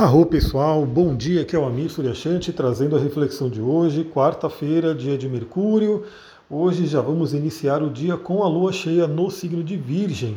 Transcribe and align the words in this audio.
Arro 0.00 0.24
pessoal, 0.24 0.86
bom 0.86 1.16
dia, 1.16 1.42
aqui 1.42 1.56
é 1.56 1.58
o 1.58 1.64
Amir 1.64 1.90
Suryashanti 1.90 2.52
trazendo 2.52 2.94
a 2.94 3.00
reflexão 3.00 3.50
de 3.50 3.60
hoje, 3.60 4.04
quarta-feira, 4.04 4.94
dia 4.94 5.18
de 5.18 5.28
Mercúrio. 5.28 6.04
Hoje 6.48 6.86
já 6.86 7.00
vamos 7.00 7.34
iniciar 7.34 7.82
o 7.82 7.90
dia 7.90 8.16
com 8.16 8.44
a 8.44 8.48
lua 8.48 8.72
cheia 8.72 9.08
no 9.08 9.28
signo 9.28 9.64
de 9.64 9.76
Virgem. 9.76 10.36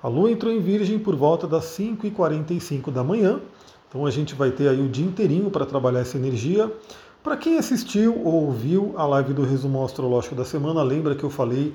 A 0.00 0.06
lua 0.06 0.30
entrou 0.30 0.52
em 0.52 0.60
Virgem 0.60 0.96
por 0.96 1.16
volta 1.16 1.44
das 1.44 1.64
5h45 1.76 2.92
da 2.92 3.02
manhã, 3.02 3.40
então 3.88 4.06
a 4.06 4.12
gente 4.12 4.32
vai 4.32 4.52
ter 4.52 4.68
aí 4.68 4.80
o 4.80 4.88
dia 4.88 5.04
inteirinho 5.04 5.50
para 5.50 5.66
trabalhar 5.66 5.98
essa 5.98 6.16
energia. 6.16 6.72
Para 7.20 7.36
quem 7.36 7.58
assistiu 7.58 8.16
ou 8.24 8.44
ouviu 8.44 8.94
a 8.96 9.04
live 9.08 9.32
do 9.32 9.42
resumo 9.42 9.84
astrológico 9.84 10.36
da 10.36 10.44
semana, 10.44 10.84
lembra 10.84 11.16
que 11.16 11.24
eu 11.24 11.30
falei 11.30 11.74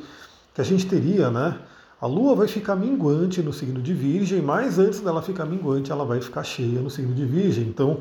que 0.54 0.62
a 0.62 0.64
gente 0.64 0.88
teria, 0.88 1.30
né? 1.30 1.60
A 2.02 2.08
Lua 2.08 2.34
vai 2.34 2.48
ficar 2.48 2.78
minguante 2.78 3.42
no 3.42 3.52
signo 3.52 3.82
de 3.82 3.94
Virgem, 3.94 4.42
mas 4.42 4.80
antes 4.80 5.02
dela 5.02 5.22
ficar 5.22 5.46
minguante, 5.46 5.92
ela 5.92 6.06
vai 6.06 6.22
ficar 6.22 6.44
cheia 6.44 6.80
no 6.80 6.90
signo 6.90 7.14
de 7.14 7.26
Virgem. 7.26 7.66
Então, 7.68 8.00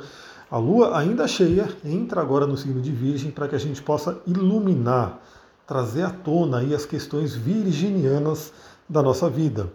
a 0.50 0.56
Lua 0.56 0.96
ainda 0.96 1.26
cheia 1.26 1.68
entra 1.84 2.20
agora 2.20 2.46
no 2.46 2.56
signo 2.56 2.80
de 2.80 2.92
Virgem 2.92 3.30
para 3.30 3.48
que 3.48 3.56
a 3.56 3.58
gente 3.58 3.82
possa 3.82 4.18
iluminar, 4.26 5.20
trazer 5.66 6.02
à 6.02 6.10
tona 6.10 6.58
aí 6.58 6.72
as 6.72 6.86
questões 6.86 7.34
virginianas 7.34 8.52
da 8.88 9.02
nossa 9.02 9.28
vida. 9.28 9.68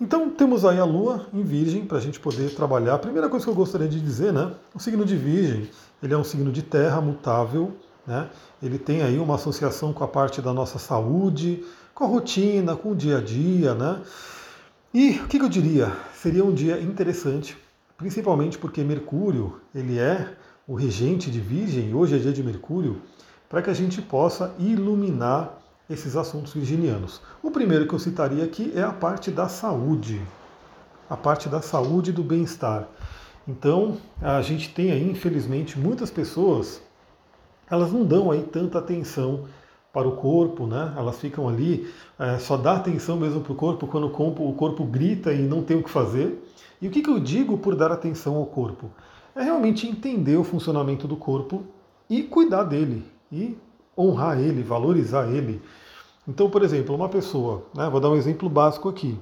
Então 0.00 0.30
temos 0.30 0.64
aí 0.64 0.78
a 0.78 0.84
Lua 0.84 1.26
em 1.32 1.42
Virgem 1.42 1.84
para 1.84 1.98
a 1.98 2.00
gente 2.00 2.20
poder 2.20 2.54
trabalhar. 2.54 2.94
A 2.94 2.98
primeira 2.98 3.28
coisa 3.28 3.44
que 3.44 3.50
eu 3.50 3.54
gostaria 3.54 3.88
de 3.88 4.00
dizer, 4.00 4.32
né? 4.32 4.52
O 4.74 4.78
signo 4.78 5.04
de 5.04 5.16
Virgem, 5.16 5.68
ele 6.02 6.14
é 6.14 6.16
um 6.16 6.24
signo 6.24 6.52
de 6.52 6.62
terra 6.62 7.00
mutável, 7.00 7.72
né? 8.06 8.28
Ele 8.62 8.78
tem 8.78 9.02
aí 9.02 9.18
uma 9.18 9.34
associação 9.34 9.92
com 9.92 10.04
a 10.04 10.08
parte 10.08 10.40
da 10.40 10.52
nossa 10.52 10.78
saúde, 10.78 11.64
com 11.96 12.04
a 12.04 12.08
rotina, 12.08 12.76
com 12.76 12.90
o 12.90 12.94
dia 12.94 13.16
a 13.16 13.20
dia, 13.22 13.74
né? 13.74 14.02
E 14.92 15.12
o 15.12 15.26
que, 15.26 15.38
eu 15.38 15.48
diria? 15.48 15.90
Seria 16.12 16.44
um 16.44 16.52
dia 16.52 16.78
interessante, 16.78 17.56
principalmente 17.96 18.58
porque 18.58 18.84
Mercúrio, 18.84 19.62
ele 19.74 19.98
é 19.98 20.36
o 20.68 20.74
regente 20.74 21.30
de 21.30 21.40
Virgem, 21.40 21.94
hoje 21.94 22.14
é 22.14 22.18
dia 22.18 22.34
de 22.34 22.42
Mercúrio, 22.42 23.00
para 23.48 23.62
que 23.62 23.70
a 23.70 23.72
gente 23.72 24.02
possa 24.02 24.54
iluminar 24.58 25.58
esses 25.88 26.16
assuntos 26.16 26.52
virginianos. 26.52 27.22
O 27.42 27.50
primeiro 27.50 27.88
que 27.88 27.94
eu 27.94 27.98
citaria 27.98 28.44
aqui 28.44 28.70
é 28.74 28.82
a 28.82 28.92
parte 28.92 29.30
da 29.30 29.48
saúde, 29.48 30.20
a 31.08 31.16
parte 31.16 31.48
da 31.48 31.62
saúde 31.62 32.10
e 32.10 32.12
do 32.12 32.22
bem-estar. 32.22 32.86
Então, 33.48 33.96
a 34.20 34.42
gente 34.42 34.68
tem 34.68 34.92
aí, 34.92 35.10
infelizmente, 35.10 35.78
muitas 35.78 36.10
pessoas, 36.10 36.78
elas 37.70 37.90
não 37.90 38.04
dão 38.04 38.30
aí 38.30 38.42
tanta 38.42 38.80
atenção 38.80 39.46
para 39.96 40.06
o 40.06 40.12
corpo, 40.12 40.66
né? 40.66 40.92
Elas 40.94 41.18
ficam 41.18 41.48
ali, 41.48 41.90
é, 42.18 42.38
só 42.38 42.58
dá 42.58 42.76
atenção 42.76 43.16
mesmo 43.16 43.40
para 43.40 43.54
o 43.54 43.56
corpo 43.56 43.86
quando 43.86 44.08
o 44.08 44.52
corpo, 44.52 44.84
grita 44.84 45.32
e 45.32 45.40
não 45.40 45.62
tem 45.62 45.78
o 45.78 45.82
que 45.82 45.88
fazer. 45.88 46.46
E 46.82 46.86
o 46.86 46.90
que, 46.90 47.00
que 47.00 47.08
eu 47.08 47.18
digo 47.18 47.56
por 47.56 47.74
dar 47.74 47.90
atenção 47.90 48.36
ao 48.36 48.44
corpo? 48.44 48.90
É 49.34 49.42
realmente 49.42 49.86
entender 49.86 50.36
o 50.36 50.44
funcionamento 50.44 51.08
do 51.08 51.16
corpo 51.16 51.64
e 52.10 52.22
cuidar 52.22 52.64
dele, 52.64 53.06
e 53.32 53.56
honrar 53.96 54.38
ele, 54.38 54.62
valorizar 54.62 55.34
ele. 55.34 55.62
Então, 56.28 56.50
por 56.50 56.62
exemplo, 56.62 56.94
uma 56.94 57.08
pessoa, 57.08 57.64
né, 57.74 57.88
vou 57.88 57.98
dar 57.98 58.10
um 58.10 58.16
exemplo 58.16 58.50
básico 58.50 58.90
aqui, 58.90 59.18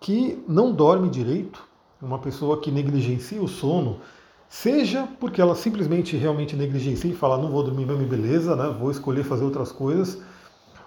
que 0.00 0.42
não 0.48 0.72
dorme 0.72 1.08
direito, 1.08 1.62
uma 2.02 2.18
pessoa 2.18 2.60
que 2.60 2.72
negligencia 2.72 3.40
o 3.40 3.46
sono, 3.46 4.00
Seja 4.48 5.08
porque 5.18 5.40
ela 5.40 5.54
simplesmente 5.54 6.16
realmente 6.16 6.54
negligencia 6.54 7.10
e 7.10 7.14
fala, 7.14 7.36
não 7.36 7.50
vou 7.50 7.62
dormir 7.62 7.84
mesmo 7.84 8.06
beleza, 8.06 8.54
né? 8.54 8.74
vou 8.78 8.90
escolher 8.90 9.24
fazer 9.24 9.44
outras 9.44 9.72
coisas. 9.72 10.22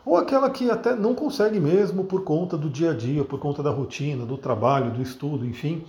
Ou 0.05 0.16
aquela 0.16 0.49
que 0.49 0.69
até 0.71 0.95
não 0.95 1.13
consegue 1.13 1.59
mesmo 1.59 2.05
por 2.05 2.23
conta 2.23 2.57
do 2.57 2.69
dia 2.69 2.91
a 2.91 2.93
dia, 2.93 3.23
por 3.23 3.39
conta 3.39 3.61
da 3.61 3.69
rotina, 3.69 4.25
do 4.25 4.38
trabalho, 4.38 4.91
do 4.91 5.01
estudo, 5.01 5.45
enfim, 5.45 5.83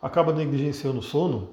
acaba 0.00 0.32
negligenciando 0.32 0.98
o 0.98 1.02
sono. 1.02 1.48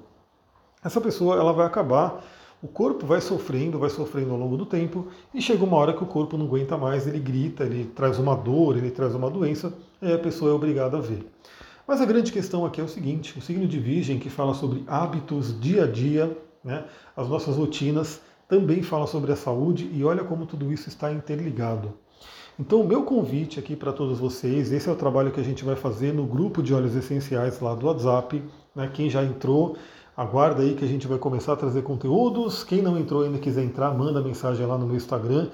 Essa 0.84 1.00
pessoa 1.00 1.36
ela 1.36 1.52
vai 1.52 1.66
acabar, 1.66 2.22
o 2.62 2.68
corpo 2.68 3.06
vai 3.06 3.20
sofrendo, 3.20 3.78
vai 3.78 3.88
sofrendo 3.88 4.32
ao 4.32 4.38
longo 4.38 4.56
do 4.56 4.66
tempo, 4.66 5.08
e 5.32 5.40
chega 5.40 5.64
uma 5.64 5.76
hora 5.78 5.94
que 5.94 6.04
o 6.04 6.06
corpo 6.06 6.36
não 6.36 6.44
aguenta 6.46 6.76
mais, 6.76 7.06
ele 7.06 7.18
grita, 7.18 7.64
ele 7.64 7.86
traz 7.86 8.18
uma 8.18 8.36
dor, 8.36 8.76
ele 8.76 8.90
traz 8.90 9.14
uma 9.14 9.30
doença, 9.30 9.72
e 10.00 10.12
a 10.12 10.18
pessoa 10.18 10.50
é 10.50 10.54
obrigada 10.54 10.98
a 10.98 11.00
ver. 11.00 11.26
Mas 11.86 12.00
a 12.00 12.06
grande 12.06 12.32
questão 12.32 12.64
aqui 12.64 12.80
é 12.80 12.84
o 12.84 12.88
seguinte: 12.88 13.38
o 13.38 13.42
signo 13.42 13.66
de 13.66 13.78
Virgem, 13.78 14.18
que 14.18 14.30
fala 14.30 14.54
sobre 14.54 14.82
hábitos 14.86 15.58
dia 15.60 15.84
a 15.84 15.86
dia, 15.86 16.36
né, 16.62 16.84
as 17.16 17.28
nossas 17.28 17.56
rotinas, 17.56 18.20
também 18.48 18.82
fala 18.82 19.06
sobre 19.06 19.32
a 19.32 19.36
saúde 19.36 19.90
e 19.92 20.02
olha 20.04 20.24
como 20.24 20.46
tudo 20.46 20.72
isso 20.72 20.88
está 20.88 21.12
interligado. 21.12 21.92
Então, 22.58 22.80
o 22.80 22.86
meu 22.86 23.02
convite 23.02 23.58
aqui 23.58 23.74
para 23.74 23.92
todos 23.92 24.18
vocês, 24.20 24.70
esse 24.70 24.88
é 24.88 24.92
o 24.92 24.94
trabalho 24.94 25.32
que 25.32 25.40
a 25.40 25.44
gente 25.44 25.64
vai 25.64 25.74
fazer 25.74 26.14
no 26.14 26.24
grupo 26.24 26.62
de 26.62 26.72
óleos 26.72 26.94
essenciais 26.94 27.60
lá 27.60 27.74
do 27.74 27.86
WhatsApp. 27.86 28.42
Né, 28.74 28.90
quem 28.94 29.10
já 29.10 29.24
entrou, 29.24 29.76
aguarda 30.16 30.62
aí 30.62 30.74
que 30.74 30.84
a 30.84 30.88
gente 30.88 31.06
vai 31.06 31.18
começar 31.18 31.54
a 31.54 31.56
trazer 31.56 31.82
conteúdos. 31.82 32.62
Quem 32.62 32.80
não 32.80 32.96
entrou 32.96 33.24
ainda 33.24 33.38
quiser 33.38 33.64
entrar, 33.64 33.92
manda 33.92 34.22
mensagem 34.22 34.64
lá 34.64 34.78
no 34.78 34.86
meu 34.86 34.96
Instagram 34.96 35.48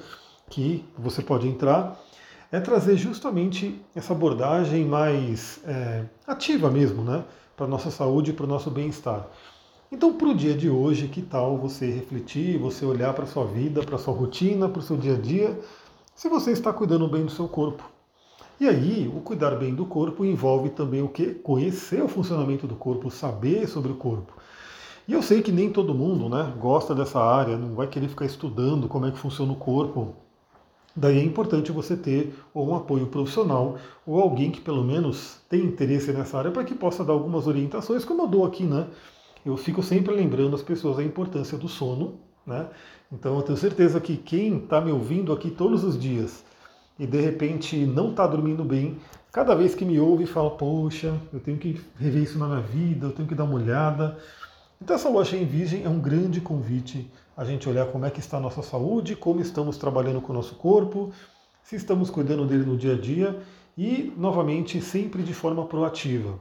que 0.50 0.84
você 0.98 1.22
pode 1.22 1.48
entrar 1.48 1.98
é 2.52 2.58
trazer 2.58 2.96
justamente 2.96 3.80
essa 3.94 4.12
abordagem 4.12 4.84
mais 4.84 5.60
é, 5.64 6.04
ativa 6.26 6.70
mesmo, 6.70 7.02
né? 7.02 7.24
Para 7.56 7.66
a 7.66 7.68
nossa 7.68 7.90
saúde 7.90 8.30
e 8.30 8.34
para 8.34 8.44
o 8.44 8.48
nosso 8.48 8.70
bem-estar. 8.70 9.26
Então, 9.92 10.14
para 10.14 10.28
o 10.28 10.34
dia 10.34 10.54
de 10.54 10.68
hoje, 10.68 11.08
que 11.08 11.22
tal 11.22 11.56
você 11.56 11.90
refletir, 11.90 12.58
você 12.58 12.84
olhar 12.84 13.12
para 13.12 13.24
a 13.24 13.26
sua 13.26 13.44
vida, 13.44 13.82
para 13.82 13.96
a 13.96 13.98
sua 13.98 14.14
rotina, 14.14 14.68
para 14.68 14.80
o 14.80 14.82
seu 14.82 14.96
dia 14.96 15.14
a 15.14 15.18
dia, 15.18 15.58
se 16.14 16.28
você 16.28 16.52
está 16.52 16.72
cuidando 16.72 17.08
bem 17.08 17.24
do 17.24 17.30
seu 17.30 17.48
corpo. 17.48 17.84
E 18.58 18.68
aí, 18.68 19.08
o 19.08 19.20
cuidar 19.20 19.56
bem 19.56 19.74
do 19.74 19.86
corpo 19.86 20.24
envolve 20.24 20.70
também 20.70 21.02
o 21.02 21.08
que? 21.08 21.34
Conhecer 21.34 22.02
o 22.02 22.08
funcionamento 22.08 22.66
do 22.66 22.76
corpo, 22.76 23.10
saber 23.10 23.66
sobre 23.68 23.92
o 23.92 23.96
corpo. 23.96 24.32
E 25.08 25.12
eu 25.12 25.22
sei 25.22 25.42
que 25.42 25.50
nem 25.50 25.70
todo 25.70 25.94
mundo 25.94 26.28
né, 26.28 26.52
gosta 26.58 26.94
dessa 26.94 27.20
área, 27.20 27.56
não 27.56 27.74
vai 27.74 27.86
querer 27.86 28.08
ficar 28.08 28.26
estudando 28.26 28.86
como 28.86 29.06
é 29.06 29.10
que 29.10 29.18
funciona 29.18 29.52
o 29.52 29.56
corpo 29.56 30.14
Daí 30.94 31.18
é 31.18 31.22
importante 31.22 31.70
você 31.70 31.96
ter 31.96 32.34
ou 32.52 32.68
um 32.68 32.74
apoio 32.74 33.06
profissional 33.06 33.78
ou 34.04 34.20
alguém 34.20 34.50
que 34.50 34.60
pelo 34.60 34.82
menos 34.82 35.38
tem 35.48 35.64
interesse 35.64 36.12
nessa 36.12 36.38
área 36.38 36.50
para 36.50 36.64
que 36.64 36.74
possa 36.74 37.04
dar 37.04 37.12
algumas 37.12 37.46
orientações, 37.46 38.04
como 38.04 38.22
eu 38.22 38.26
dou 38.26 38.44
aqui, 38.44 38.64
né? 38.64 38.86
Eu 39.46 39.56
fico 39.56 39.82
sempre 39.82 40.14
lembrando 40.14 40.54
as 40.54 40.62
pessoas 40.62 40.98
a 40.98 41.04
importância 41.04 41.56
do 41.56 41.68
sono, 41.68 42.18
né? 42.44 42.66
Então 43.12 43.36
eu 43.36 43.42
tenho 43.42 43.56
certeza 43.56 44.00
que 44.00 44.16
quem 44.16 44.58
está 44.58 44.80
me 44.80 44.90
ouvindo 44.90 45.32
aqui 45.32 45.50
todos 45.50 45.84
os 45.84 45.98
dias 45.98 46.44
e 46.98 47.06
de 47.06 47.20
repente 47.20 47.76
não 47.76 48.10
está 48.10 48.26
dormindo 48.26 48.64
bem, 48.64 48.98
cada 49.32 49.54
vez 49.54 49.74
que 49.74 49.84
me 49.84 49.98
ouve 49.98 50.26
fala, 50.26 50.50
poxa, 50.50 51.18
eu 51.32 51.40
tenho 51.40 51.56
que 51.56 51.80
rever 51.98 52.22
isso 52.22 52.38
na 52.38 52.46
minha 52.46 52.60
vida, 52.60 53.06
eu 53.06 53.12
tenho 53.12 53.28
que 53.28 53.34
dar 53.34 53.44
uma 53.44 53.54
olhada. 53.54 54.18
Então 54.82 54.96
essa 54.96 55.08
loja 55.08 55.36
em 55.36 55.46
Virgem 55.46 55.84
é 55.84 55.88
um 55.88 56.00
grande 56.00 56.40
convite 56.40 57.10
a 57.40 57.44
gente 57.46 57.66
olhar 57.66 57.86
como 57.86 58.04
é 58.04 58.10
que 58.10 58.20
está 58.20 58.36
a 58.36 58.40
nossa 58.40 58.60
saúde, 58.60 59.16
como 59.16 59.40
estamos 59.40 59.78
trabalhando 59.78 60.20
com 60.20 60.30
o 60.30 60.36
nosso 60.36 60.56
corpo, 60.56 61.10
se 61.62 61.74
estamos 61.74 62.10
cuidando 62.10 62.44
dele 62.44 62.66
no 62.66 62.76
dia 62.76 62.92
a 62.92 63.00
dia 63.00 63.40
e, 63.78 64.12
novamente, 64.14 64.78
sempre 64.82 65.22
de 65.22 65.32
forma 65.32 65.64
proativa. 65.64 66.38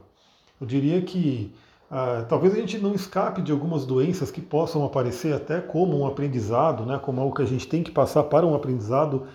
Eu 0.60 0.66
diria 0.66 1.00
que 1.00 1.54
ah, 1.90 2.26
talvez 2.28 2.52
a 2.52 2.58
gente 2.58 2.76
não 2.76 2.94
escape 2.94 3.40
de 3.40 3.50
algumas 3.50 3.86
doenças 3.86 4.30
que 4.30 4.42
possam 4.42 4.84
aparecer 4.84 5.32
até 5.32 5.58
como 5.58 5.98
um 5.98 6.06
aprendizado, 6.06 6.84
né, 6.84 7.00
como 7.02 7.22
algo 7.22 7.34
que 7.34 7.40
a 7.40 7.46
gente 7.46 7.66
tem 7.66 7.82
que 7.82 7.90
passar 7.90 8.24
para 8.24 8.46
um 8.46 8.54
aprendizado, 8.54 9.26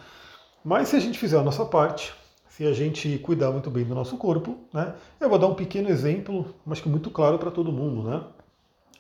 mas 0.64 0.90
se 0.90 0.96
a 0.96 1.00
gente 1.00 1.18
fizer 1.18 1.40
a 1.40 1.44
nossa 1.44 1.66
parte, 1.66 2.14
se 2.48 2.64
a 2.64 2.74
gente 2.74 3.18
cuidar 3.18 3.50
muito 3.50 3.72
bem 3.72 3.84
do 3.84 3.96
nosso 3.96 4.18
corpo, 4.18 4.56
né, 4.72 4.94
eu 5.20 5.28
vou 5.28 5.40
dar 5.40 5.48
um 5.48 5.56
pequeno 5.56 5.90
exemplo, 5.90 6.46
mas 6.64 6.80
que 6.80 6.88
muito 6.88 7.10
claro 7.10 7.40
para 7.40 7.50
todo 7.50 7.72
mundo, 7.72 8.08
né? 8.08 8.22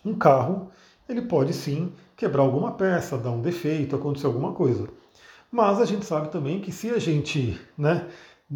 um 0.03 0.15
carro, 0.15 0.71
ele 1.07 1.21
pode 1.21 1.53
sim 1.53 1.91
quebrar 2.15 2.43
alguma 2.43 2.71
peça, 2.71 3.17
dar 3.17 3.31
um 3.31 3.41
defeito, 3.41 3.95
acontecer 3.95 4.27
alguma 4.27 4.53
coisa. 4.53 4.87
Mas 5.51 5.79
a 5.79 5.85
gente 5.85 6.05
sabe 6.05 6.29
também 6.29 6.59
que 6.59 6.71
se 6.71 6.89
a 6.89 6.99
gente 6.99 7.59
né, 7.77 8.07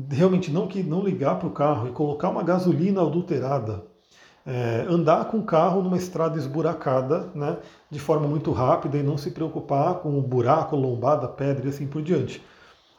realmente 0.10 0.52
não, 0.52 0.68
que, 0.68 0.82
não 0.84 1.04
ligar 1.04 1.38
para 1.38 1.48
o 1.48 1.52
carro 1.52 1.88
e 1.88 1.92
colocar 1.92 2.30
uma 2.30 2.44
gasolina 2.44 3.02
adulterada, 3.02 3.84
é, 4.46 4.86
andar 4.90 5.26
com 5.26 5.38
o 5.40 5.44
carro 5.44 5.82
numa 5.82 5.98
estrada 5.98 6.38
esburacada, 6.38 7.30
né, 7.36 7.58
de 7.90 8.00
forma 8.00 8.28
muito 8.28 8.52
rápida 8.52 8.98
e 8.98 9.04
não 9.04 9.18
se 9.18 9.32
preocupar 9.32 9.96
com 9.96 10.18
o 10.18 10.22
buraco, 10.22 10.76
lombada, 10.76 11.28
pedra 11.28 11.68
e 11.68 11.70
assim 11.70 11.88
por 11.88 12.02
diante. 12.02 12.44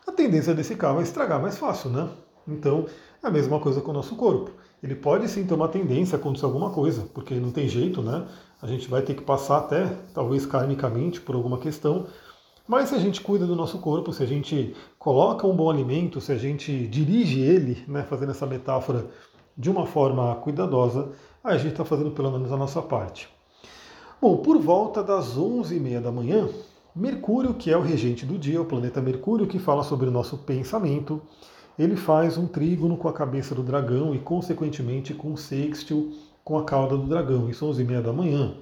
A 0.06 0.12
tendência 0.12 0.55
desse 0.55 0.76
carro 0.76 1.00
é 1.00 1.02
estragar 1.02 1.40
mais 1.40 1.58
fácil, 1.58 1.90
né? 1.90 2.08
Então, 2.46 2.87
é 3.23 3.26
a 3.26 3.31
mesma 3.31 3.61
coisa 3.61 3.81
com 3.81 3.90
o 3.90 3.94
nosso 3.94 4.17
corpo 4.17 4.50
ele 4.82 4.94
pode 4.94 5.29
sim 5.29 5.44
ter 5.44 5.55
uma 5.55 5.69
tendência 5.69 6.17
a 6.17 6.19
acontecer 6.19 6.44
alguma 6.44 6.70
coisa, 6.70 7.06
porque 7.12 7.35
não 7.35 7.50
tem 7.50 7.69
jeito, 7.69 8.02
né? 8.02 8.26
A 8.62 8.67
gente 8.67 8.89
vai 8.89 9.03
ter 9.03 9.15
que 9.15 9.23
passar 9.23 9.59
até, 9.59 9.87
talvez 10.12 10.45
karmicamente, 10.45 11.21
por 11.21 11.35
alguma 11.35 11.59
questão. 11.59 12.07
Mas 12.69 12.91
se 12.91 12.95
a 12.95 12.99
gente 12.99 13.21
cuida 13.21 13.47
do 13.47 13.57
nosso 13.57 13.79
corpo, 13.79 14.12
se 14.12 14.23
a 14.23 14.27
gente 14.27 14.77
coloca 14.99 15.47
um 15.47 15.57
bom 15.57 15.71
alimento, 15.71 16.21
se 16.21 16.31
a 16.31 16.37
gente 16.37 16.87
dirige 16.87 17.41
ele, 17.41 17.83
né, 17.89 18.03
fazendo 18.03 18.31
essa 18.31 18.47
metáfora 18.47 19.07
de 19.57 19.71
uma 19.71 19.87
forma 19.87 20.35
cuidadosa, 20.37 21.11
a 21.43 21.57
gente 21.57 21.73
está 21.73 21.85
fazendo 21.85 22.11
pelo 22.11 22.31
menos 22.31 22.53
a 22.53 22.57
nossa 22.57 22.83
parte. 22.83 23.29
Bom, 24.21 24.37
por 24.37 24.59
volta 24.59 25.03
das 25.03 25.39
11h30 25.39 26.01
da 26.01 26.12
manhã, 26.12 26.49
Mercúrio, 26.95 27.55
que 27.55 27.71
é 27.71 27.77
o 27.77 27.81
regente 27.81 28.27
do 28.27 28.37
dia, 28.37 28.61
o 28.61 28.65
planeta 28.65 29.01
Mercúrio, 29.01 29.47
que 29.47 29.59
fala 29.59 29.83
sobre 29.83 30.09
o 30.09 30.11
nosso 30.12 30.37
pensamento, 30.37 31.23
ele 31.79 31.97
faz 31.97 32.37
um 32.37 32.47
trígono 32.47 32.97
com 32.97 33.09
a 33.09 33.12
cabeça 33.12 33.55
do 33.55 33.62
dragão 33.62 34.15
e, 34.15 34.19
consequentemente, 34.19 35.15
com 35.15 35.33
o 35.33 35.39
sextil 35.39 36.12
com 36.44 36.58
a 36.58 36.64
cauda 36.64 36.96
do 36.96 37.06
dragão, 37.06 37.48
isso 37.48 37.66
11 37.66 37.82
e 37.82 37.84
meia 37.84 38.02
da 38.02 38.12
manhã. 38.12 38.54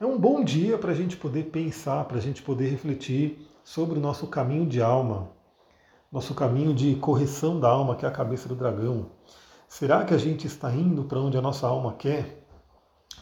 É 0.00 0.06
um 0.06 0.18
bom 0.18 0.42
dia 0.42 0.78
para 0.78 0.92
a 0.92 0.94
gente 0.94 1.16
poder 1.16 1.44
pensar, 1.50 2.04
para 2.04 2.16
a 2.16 2.20
gente 2.20 2.42
poder 2.42 2.68
refletir 2.68 3.46
sobre 3.62 3.98
o 3.98 4.00
nosso 4.00 4.26
caminho 4.26 4.66
de 4.66 4.80
alma, 4.80 5.28
nosso 6.10 6.34
caminho 6.34 6.72
de 6.72 6.94
correção 6.96 7.60
da 7.60 7.68
alma, 7.68 7.94
que 7.94 8.04
é 8.04 8.08
a 8.08 8.12
cabeça 8.12 8.48
do 8.48 8.54
dragão. 8.54 9.06
Será 9.68 10.04
que 10.04 10.14
a 10.14 10.18
gente 10.18 10.46
está 10.46 10.72
indo 10.74 11.04
para 11.04 11.20
onde 11.20 11.36
a 11.36 11.42
nossa 11.42 11.66
alma 11.66 11.92
quer? 11.92 12.44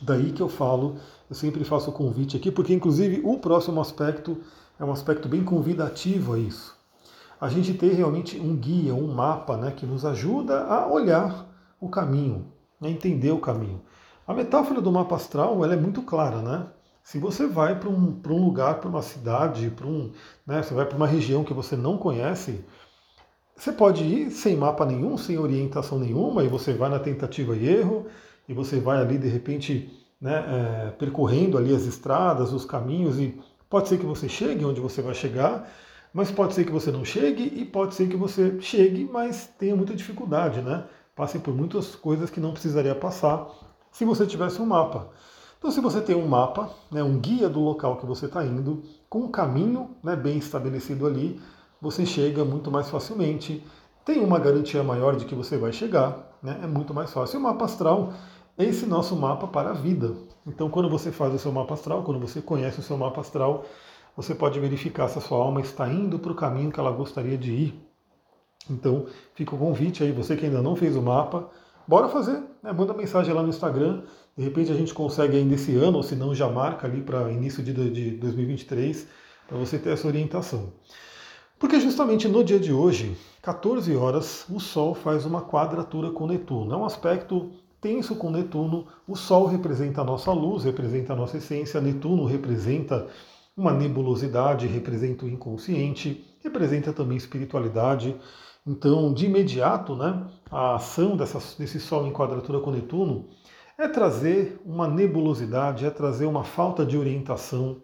Daí 0.00 0.32
que 0.32 0.40
eu 0.40 0.48
falo, 0.48 0.96
eu 1.28 1.34
sempre 1.34 1.64
faço 1.64 1.90
o 1.90 1.92
convite 1.92 2.36
aqui, 2.36 2.50
porque 2.50 2.72
inclusive 2.72 3.20
o 3.24 3.38
próximo 3.38 3.80
aspecto 3.80 4.40
é 4.78 4.84
um 4.84 4.92
aspecto 4.92 5.28
bem 5.28 5.44
convidativo 5.44 6.34
a 6.34 6.38
isso. 6.38 6.76
A 7.40 7.48
gente 7.48 7.74
ter 7.74 7.92
realmente 7.92 8.38
um 8.38 8.56
guia, 8.56 8.94
um 8.94 9.12
mapa, 9.12 9.56
né, 9.56 9.72
que 9.72 9.84
nos 9.84 10.04
ajuda 10.04 10.64
a 10.64 10.86
olhar 10.86 11.46
o 11.80 11.88
caminho, 11.88 12.52
a 12.80 12.88
entender 12.88 13.30
o 13.30 13.40
caminho. 13.40 13.80
A 14.26 14.34
metáfora 14.34 14.80
do 14.80 14.92
mapa 14.92 15.16
astral 15.16 15.64
ela 15.64 15.74
é 15.74 15.76
muito 15.76 16.02
clara, 16.02 16.42
né? 16.42 16.66
Se 17.02 17.18
você 17.18 17.46
vai 17.46 17.78
para 17.80 17.88
um, 17.88 18.20
um 18.26 18.44
lugar, 18.44 18.80
para 18.80 18.90
uma 18.90 19.00
cidade, 19.00 19.70
para 19.70 19.86
um, 19.86 20.12
né, 20.46 20.62
você 20.62 20.74
vai 20.74 20.84
para 20.84 20.96
uma 20.96 21.06
região 21.06 21.42
que 21.42 21.54
você 21.54 21.74
não 21.74 21.96
conhece, 21.96 22.62
você 23.56 23.72
pode 23.72 24.04
ir 24.04 24.30
sem 24.30 24.54
mapa 24.54 24.84
nenhum, 24.84 25.16
sem 25.16 25.38
orientação 25.38 25.98
nenhuma, 25.98 26.44
e 26.44 26.48
você 26.48 26.74
vai 26.74 26.90
na 26.90 26.98
tentativa 26.98 27.56
e 27.56 27.66
erro, 27.66 28.06
e 28.46 28.52
você 28.52 28.78
vai 28.78 28.98
ali 28.98 29.16
de 29.16 29.26
repente 29.26 29.90
né, 30.20 30.34
é, 30.36 30.90
percorrendo 30.90 31.56
ali 31.56 31.74
as 31.74 31.84
estradas, 31.84 32.52
os 32.52 32.66
caminhos, 32.66 33.18
e 33.18 33.40
pode 33.70 33.88
ser 33.88 33.98
que 33.98 34.06
você 34.06 34.28
chegue 34.28 34.64
onde 34.64 34.78
você 34.80 35.00
vai 35.00 35.14
chegar, 35.14 35.66
mas 36.12 36.30
pode 36.30 36.52
ser 36.52 36.66
que 36.66 36.72
você 36.72 36.92
não 36.92 37.04
chegue, 37.06 37.52
e 37.56 37.64
pode 37.64 37.94
ser 37.94 38.08
que 38.08 38.16
você 38.16 38.60
chegue, 38.60 39.08
mas 39.10 39.46
tenha 39.58 39.74
muita 39.74 39.94
dificuldade, 39.94 40.60
né? 40.60 40.84
Passe 41.18 41.40
por 41.40 41.52
muitas 41.52 41.96
coisas 41.96 42.30
que 42.30 42.38
não 42.38 42.52
precisaria 42.52 42.94
passar 42.94 43.48
se 43.90 44.04
você 44.04 44.24
tivesse 44.24 44.62
um 44.62 44.66
mapa. 44.66 45.08
Então, 45.58 45.68
se 45.68 45.80
você 45.80 46.00
tem 46.00 46.14
um 46.14 46.28
mapa, 46.28 46.70
né, 46.92 47.02
um 47.02 47.18
guia 47.18 47.48
do 47.48 47.58
local 47.58 47.96
que 47.96 48.06
você 48.06 48.26
está 48.26 48.44
indo, 48.44 48.84
com 49.10 49.22
um 49.22 49.28
caminho 49.28 49.96
né, 50.00 50.14
bem 50.14 50.38
estabelecido 50.38 51.08
ali, 51.08 51.40
você 51.82 52.06
chega 52.06 52.44
muito 52.44 52.70
mais 52.70 52.88
facilmente. 52.88 53.66
Tem 54.04 54.20
uma 54.20 54.38
garantia 54.38 54.80
maior 54.84 55.16
de 55.16 55.24
que 55.24 55.34
você 55.34 55.58
vai 55.58 55.72
chegar, 55.72 56.38
né, 56.40 56.60
é 56.62 56.68
muito 56.68 56.94
mais 56.94 57.12
fácil. 57.12 57.38
E 57.38 57.40
o 57.40 57.42
mapa 57.42 57.64
astral 57.64 58.12
é 58.56 58.64
esse 58.64 58.86
nosso 58.86 59.16
mapa 59.16 59.48
para 59.48 59.70
a 59.70 59.74
vida. 59.74 60.14
Então, 60.46 60.70
quando 60.70 60.88
você 60.88 61.10
faz 61.10 61.34
o 61.34 61.38
seu 61.40 61.50
mapa 61.50 61.74
astral, 61.74 62.04
quando 62.04 62.20
você 62.20 62.40
conhece 62.40 62.78
o 62.78 62.82
seu 62.84 62.96
mapa 62.96 63.22
astral, 63.22 63.64
você 64.16 64.36
pode 64.36 64.60
verificar 64.60 65.08
se 65.08 65.18
a 65.18 65.20
sua 65.20 65.38
alma 65.38 65.60
está 65.60 65.88
indo 65.88 66.16
para 66.20 66.30
o 66.30 66.36
caminho 66.36 66.70
que 66.70 66.78
ela 66.78 66.92
gostaria 66.92 67.36
de 67.36 67.50
ir. 67.50 67.87
Então, 68.70 69.06
fica 69.34 69.54
o 69.54 69.58
convite 69.58 70.02
aí, 70.02 70.12
você 70.12 70.36
que 70.36 70.46
ainda 70.46 70.62
não 70.62 70.76
fez 70.76 70.96
o 70.96 71.02
mapa, 71.02 71.50
bora 71.86 72.08
fazer, 72.08 72.42
né? 72.62 72.72
manda 72.72 72.92
mensagem 72.92 73.32
lá 73.32 73.42
no 73.42 73.48
Instagram, 73.48 74.02
de 74.36 74.44
repente 74.44 74.70
a 74.70 74.74
gente 74.74 74.92
consegue 74.92 75.36
ainda 75.36 75.54
esse 75.54 75.74
ano, 75.76 75.96
ou 75.96 76.02
se 76.02 76.14
não 76.14 76.34
já 76.34 76.48
marca 76.48 76.86
ali 76.86 77.00
para 77.00 77.30
início 77.32 77.62
de 77.62 77.72
2023, 77.72 79.06
para 79.48 79.56
você 79.56 79.78
ter 79.78 79.90
essa 79.90 80.06
orientação. 80.06 80.72
Porque 81.58 81.80
justamente 81.80 82.28
no 82.28 82.44
dia 82.44 82.60
de 82.60 82.72
hoje, 82.72 83.16
14 83.42 83.96
horas, 83.96 84.46
o 84.48 84.60
Sol 84.60 84.94
faz 84.94 85.26
uma 85.26 85.42
quadratura 85.42 86.10
com 86.10 86.26
Netuno. 86.26 86.72
É 86.72 86.76
um 86.76 86.84
aspecto 86.84 87.50
tenso 87.80 88.14
com 88.14 88.30
Netuno. 88.30 88.86
O 89.08 89.16
Sol 89.16 89.46
representa 89.46 90.02
a 90.02 90.04
nossa 90.04 90.30
luz, 90.32 90.62
representa 90.62 91.14
a 91.14 91.16
nossa 91.16 91.38
essência. 91.38 91.80
Netuno 91.80 92.26
representa 92.26 93.08
uma 93.56 93.72
nebulosidade, 93.72 94.68
representa 94.68 95.24
o 95.24 95.28
inconsciente, 95.28 96.24
representa 96.44 96.92
também 96.92 97.16
espiritualidade. 97.16 98.14
Então, 98.68 99.14
de 99.14 99.24
imediato, 99.24 99.96
né, 99.96 100.26
a 100.50 100.74
ação 100.74 101.16
dessa, 101.16 101.38
desse 101.58 101.80
Sol 101.80 102.06
em 102.06 102.12
quadratura 102.12 102.60
com 102.60 102.70
Netuno 102.70 103.30
é 103.78 103.88
trazer 103.88 104.60
uma 104.62 104.86
nebulosidade, 104.86 105.86
é 105.86 105.90
trazer 105.90 106.26
uma 106.26 106.44
falta 106.44 106.84
de 106.84 106.94
orientação. 106.94 107.80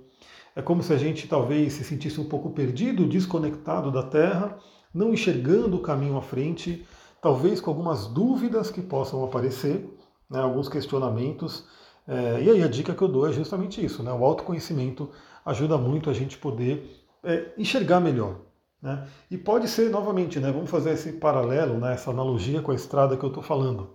É 0.54 0.60
como 0.60 0.82
se 0.82 0.92
a 0.92 0.98
gente 0.98 1.26
talvez 1.26 1.72
se 1.72 1.84
sentisse 1.84 2.20
um 2.20 2.28
pouco 2.28 2.50
perdido, 2.50 3.08
desconectado 3.08 3.90
da 3.90 4.02
Terra, 4.02 4.58
não 4.92 5.14
enxergando 5.14 5.78
o 5.78 5.80
caminho 5.80 6.18
à 6.18 6.22
frente, 6.22 6.86
talvez 7.22 7.62
com 7.62 7.70
algumas 7.70 8.06
dúvidas 8.06 8.70
que 8.70 8.82
possam 8.82 9.24
aparecer, 9.24 9.88
né, 10.28 10.38
alguns 10.38 10.68
questionamentos. 10.68 11.64
É, 12.06 12.42
e 12.42 12.50
aí 12.50 12.62
a 12.62 12.68
dica 12.68 12.92
que 12.92 13.00
eu 13.00 13.08
dou 13.08 13.26
é 13.26 13.32
justamente 13.32 13.82
isso, 13.82 14.02
né? 14.02 14.12
O 14.12 14.22
autoconhecimento 14.22 15.08
ajuda 15.46 15.78
muito 15.78 16.10
a 16.10 16.12
gente 16.12 16.36
poder 16.36 17.02
é, 17.22 17.54
enxergar 17.56 18.00
melhor. 18.00 18.36
Né? 18.84 19.08
E 19.30 19.38
pode 19.38 19.66
ser, 19.66 19.88
novamente, 19.88 20.38
né, 20.38 20.52
vamos 20.52 20.68
fazer 20.68 20.90
esse 20.90 21.12
paralelo, 21.12 21.78
né, 21.78 21.94
essa 21.94 22.10
analogia 22.10 22.60
com 22.60 22.70
a 22.70 22.74
estrada 22.74 23.16
que 23.16 23.24
eu 23.24 23.30
estou 23.30 23.42
falando. 23.42 23.88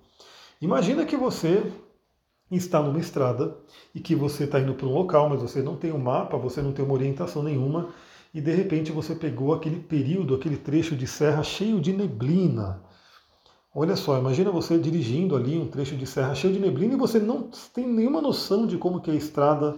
Imagina 0.60 1.06
que 1.06 1.16
você 1.16 1.64
está 2.50 2.82
numa 2.82 3.00
estrada 3.00 3.56
e 3.94 4.00
que 4.00 4.16
você 4.16 4.46
está 4.46 4.60
indo 4.60 4.74
para 4.74 4.88
um 4.88 4.92
local, 4.92 5.30
mas 5.30 5.44
você 5.44 5.62
não 5.62 5.76
tem 5.76 5.92
um 5.92 6.00
mapa, 6.00 6.36
você 6.38 6.60
não 6.60 6.74
tem 6.74 6.84
uma 6.84 6.96
orientação 6.96 7.44
nenhuma, 7.44 7.90
e 8.34 8.42
de 8.42 8.52
repente 8.52 8.92
você 8.92 9.14
pegou 9.14 9.54
aquele 9.54 9.80
período, 9.80 10.34
aquele 10.34 10.58
trecho 10.58 10.96
de 10.96 11.06
serra 11.06 11.44
cheio 11.44 11.80
de 11.80 11.94
neblina. 11.94 12.82
Olha 13.76 13.96
só, 13.96 14.18
imagina 14.18 14.50
você 14.50 14.80
dirigindo 14.80 15.36
ali 15.36 15.56
um 15.56 15.68
trecho 15.68 15.96
de 15.96 16.08
serra 16.08 16.34
cheio 16.34 16.54
de 16.54 16.60
neblina 16.60 16.96
e 16.96 16.98
você 16.98 17.20
não 17.20 17.52
tem 17.72 17.88
nenhuma 17.88 18.22
noção 18.22 18.66
de 18.66 18.76
como 18.76 19.02
que 19.02 19.12
é 19.12 19.14
a 19.14 19.18
estrada, 19.18 19.78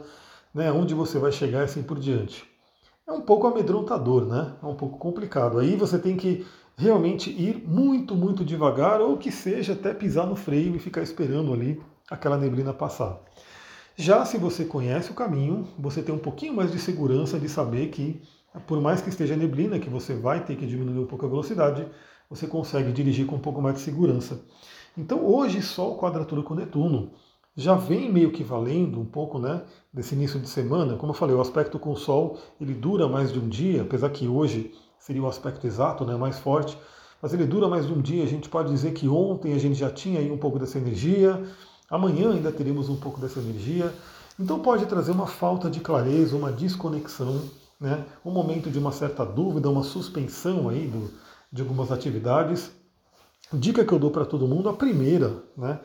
né, 0.53 0.71
onde 0.71 0.93
você 0.93 1.19
vai 1.19 1.33
chegar 1.33 1.59
e 1.59 1.63
assim 1.63 1.83
por 1.83 1.99
diante 1.99 2.50
é 3.11 3.13
um 3.13 3.21
pouco 3.21 3.45
amedrontador, 3.47 4.25
né? 4.25 4.53
É 4.63 4.65
um 4.65 4.75
pouco 4.75 4.97
complicado. 4.97 5.59
Aí 5.59 5.75
você 5.75 5.99
tem 5.99 6.15
que 6.15 6.45
realmente 6.77 7.29
ir 7.29 7.63
muito, 7.67 8.15
muito 8.15 8.43
devagar, 8.43 9.01
ou 9.01 9.17
que 9.17 9.31
seja 9.31 9.73
até 9.73 9.93
pisar 9.93 10.25
no 10.25 10.35
freio 10.35 10.75
e 10.75 10.79
ficar 10.79 11.01
esperando 11.01 11.53
ali 11.53 11.81
aquela 12.09 12.37
neblina 12.37 12.73
passar. 12.73 13.19
Já 13.95 14.25
se 14.25 14.37
você 14.37 14.65
conhece 14.65 15.11
o 15.11 15.13
caminho, 15.13 15.67
você 15.77 16.01
tem 16.01 16.15
um 16.15 16.19
pouquinho 16.19 16.55
mais 16.55 16.71
de 16.71 16.79
segurança 16.79 17.37
de 17.37 17.49
saber 17.49 17.89
que, 17.89 18.21
por 18.65 18.81
mais 18.81 19.01
que 19.01 19.09
esteja 19.09 19.35
neblina, 19.35 19.79
que 19.79 19.89
você 19.89 20.15
vai 20.15 20.43
ter 20.43 20.55
que 20.55 20.65
diminuir 20.65 20.99
um 20.99 21.05
pouco 21.05 21.25
a 21.25 21.29
velocidade, 21.29 21.85
você 22.29 22.47
consegue 22.47 22.91
dirigir 22.91 23.25
com 23.25 23.35
um 23.35 23.39
pouco 23.39 23.61
mais 23.61 23.75
de 23.75 23.81
segurança. 23.81 24.41
Então 24.97 25.25
hoje 25.25 25.61
Sol 25.61 25.97
quadratura 25.97 26.41
com 26.41 26.55
Netuno 26.55 27.11
já 27.55 27.75
vem 27.75 28.11
meio 28.11 28.31
que 28.31 28.43
valendo 28.43 28.99
um 28.99 29.05
pouco 29.05 29.37
né, 29.37 29.61
desse 29.93 30.15
início 30.15 30.39
de 30.39 30.47
semana. 30.47 30.95
Como 30.95 31.11
eu 31.11 31.15
falei, 31.15 31.35
o 31.35 31.41
aspecto 31.41 31.77
com 31.77 31.91
o 31.91 31.97
Sol 31.97 32.37
ele 32.59 32.73
dura 32.73 33.07
mais 33.07 33.31
de 33.31 33.39
um 33.39 33.47
dia, 33.47 33.81
apesar 33.81 34.09
que 34.09 34.27
hoje 34.27 34.73
seria 34.99 35.21
o 35.21 35.27
aspecto 35.27 35.65
exato, 35.67 36.05
né, 36.05 36.15
mais 36.15 36.39
forte, 36.39 36.77
mas 37.21 37.33
ele 37.33 37.45
dura 37.45 37.67
mais 37.67 37.85
de 37.85 37.93
um 37.93 38.01
dia. 38.01 38.23
A 38.23 38.27
gente 38.27 38.47
pode 38.47 38.69
dizer 38.69 38.93
que 38.93 39.07
ontem 39.07 39.53
a 39.53 39.57
gente 39.57 39.75
já 39.75 39.89
tinha 39.89 40.19
aí 40.19 40.31
um 40.31 40.37
pouco 40.37 40.57
dessa 40.57 40.77
energia, 40.77 41.43
amanhã 41.89 42.31
ainda 42.31 42.51
teremos 42.51 42.87
um 42.87 42.95
pouco 42.95 43.19
dessa 43.19 43.39
energia. 43.39 43.93
Então 44.39 44.59
pode 44.59 44.85
trazer 44.85 45.11
uma 45.11 45.27
falta 45.27 45.69
de 45.69 45.79
clareza, 45.79 46.35
uma 46.35 46.51
desconexão, 46.51 47.41
né, 47.79 48.05
um 48.23 48.31
momento 48.31 48.69
de 48.69 48.79
uma 48.79 48.91
certa 48.91 49.25
dúvida, 49.25 49.69
uma 49.69 49.83
suspensão 49.83 50.69
aí 50.69 50.87
do, 50.87 51.11
de 51.51 51.61
algumas 51.61 51.91
atividades. 51.91 52.71
Dica 53.51 53.83
que 53.83 53.91
eu 53.91 53.99
dou 53.99 54.11
para 54.11 54.23
todo 54.23 54.47
mundo, 54.47 54.69
a 54.69 54.73
primeira, 54.73 55.43
né, 55.57 55.79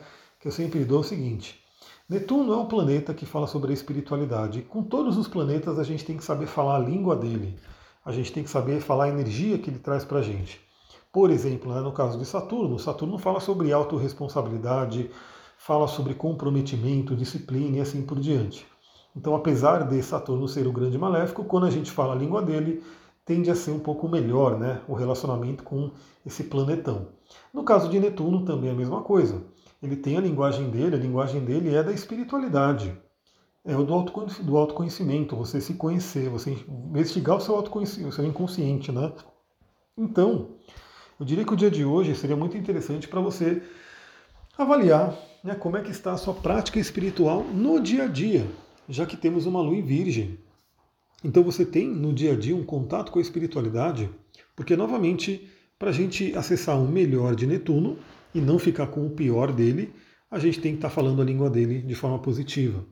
eu 0.47 0.51
sempre 0.51 0.85
dou 0.85 1.01
o 1.01 1.03
seguinte: 1.03 1.59
Netuno 2.07 2.53
é 2.53 2.55
um 2.55 2.65
planeta 2.65 3.13
que 3.13 3.25
fala 3.25 3.47
sobre 3.47 3.71
a 3.71 3.73
espiritualidade. 3.73 4.61
Com 4.61 4.81
todos 4.81 5.17
os 5.17 5.27
planetas, 5.27 5.77
a 5.77 5.83
gente 5.83 6.05
tem 6.05 6.15
que 6.15 6.23
saber 6.23 6.47
falar 6.47 6.77
a 6.77 6.79
língua 6.79 7.17
dele. 7.17 7.59
A 8.05 8.13
gente 8.13 8.31
tem 8.31 8.43
que 8.45 8.49
saber 8.49 8.79
falar 8.79 9.05
a 9.05 9.09
energia 9.09 9.57
que 9.57 9.69
ele 9.69 9.79
traz 9.79 10.05
para 10.05 10.19
a 10.19 10.21
gente. 10.21 10.61
Por 11.11 11.31
exemplo, 11.31 11.73
né, 11.73 11.81
no 11.81 11.91
caso 11.91 12.17
de 12.17 12.25
Saturno, 12.25 12.79
Saturno 12.79 13.17
fala 13.17 13.41
sobre 13.41 13.73
autorresponsabilidade, 13.73 15.11
fala 15.57 15.85
sobre 15.85 16.13
comprometimento, 16.13 17.13
disciplina 17.13 17.77
e 17.77 17.81
assim 17.81 18.01
por 18.01 18.17
diante. 18.17 18.65
Então, 19.13 19.35
apesar 19.35 19.85
de 19.85 20.01
Saturno 20.01 20.47
ser 20.47 20.65
o 20.65 20.71
grande 20.71 20.97
maléfico, 20.97 21.43
quando 21.43 21.65
a 21.65 21.71
gente 21.71 21.91
fala 21.91 22.13
a 22.13 22.17
língua 22.17 22.41
dele, 22.41 22.81
tende 23.25 23.51
a 23.51 23.55
ser 23.55 23.71
um 23.71 23.79
pouco 23.79 24.07
melhor 24.07 24.57
né, 24.57 24.79
o 24.87 24.93
relacionamento 24.93 25.61
com 25.61 25.91
esse 26.25 26.45
planetão. 26.45 27.09
No 27.53 27.65
caso 27.65 27.89
de 27.89 27.99
Netuno, 27.99 28.45
também 28.45 28.69
é 28.69 28.73
a 28.73 28.77
mesma 28.77 29.01
coisa 29.01 29.56
ele 29.81 29.95
tem 29.95 30.17
a 30.17 30.21
linguagem 30.21 30.69
dele, 30.69 30.95
a 30.95 30.99
linguagem 30.99 31.43
dele 31.43 31.75
é 31.75 31.83
da 31.83 31.91
espiritualidade, 31.91 32.95
é 33.63 33.75
o 33.75 33.83
do 33.83 34.57
autoconhecimento, 34.57 35.35
você 35.35 35.59
se 35.59 35.73
conhecer, 35.73 36.29
você 36.29 36.57
investigar 36.69 37.37
o 37.37 37.41
seu 37.41 37.55
autoconhecimento, 37.55 38.09
o 38.09 38.15
seu 38.15 38.25
inconsciente, 38.25 38.91
né? 38.91 39.11
Então, 39.97 40.51
eu 41.19 41.25
diria 41.25 41.43
que 41.43 41.53
o 41.53 41.57
dia 41.57 41.69
de 41.69 41.83
hoje 41.83 42.15
seria 42.15 42.35
muito 42.35 42.57
interessante 42.57 43.07
para 43.07 43.19
você 43.19 43.61
avaliar 44.57 45.17
né, 45.43 45.55
como 45.55 45.77
é 45.77 45.81
que 45.81 45.91
está 45.91 46.13
a 46.13 46.17
sua 46.17 46.33
prática 46.33 46.79
espiritual 46.79 47.43
no 47.43 47.81
dia 47.81 48.03
a 48.03 48.07
dia, 48.07 48.47
já 48.87 49.05
que 49.05 49.17
temos 49.17 49.45
uma 49.45 49.61
lua 49.61 49.75
em 49.75 49.81
virgem. 49.81 50.39
Então 51.23 51.43
você 51.43 51.65
tem 51.65 51.87
no 51.87 52.13
dia 52.13 52.33
a 52.33 52.35
dia 52.35 52.55
um 52.55 52.63
contato 52.63 53.11
com 53.11 53.19
a 53.19 53.21
espiritualidade, 53.21 54.09
porque 54.55 54.75
novamente, 54.75 55.49
para 55.77 55.89
a 55.89 55.93
gente 55.93 56.35
acessar 56.35 56.79
o 56.79 56.87
melhor 56.87 57.35
de 57.35 57.45
Netuno, 57.47 57.97
e 58.33 58.41
não 58.41 58.59
ficar 58.59 58.87
com 58.87 59.05
o 59.05 59.09
pior 59.09 59.51
dele, 59.51 59.93
a 60.29 60.39
gente 60.39 60.59
tem 60.59 60.71
que 60.73 60.77
estar 60.77 60.89
tá 60.89 60.93
falando 60.93 61.21
a 61.21 61.25
língua 61.25 61.49
dele 61.49 61.81
de 61.81 61.95
forma 61.95 62.19
positiva. 62.19 62.85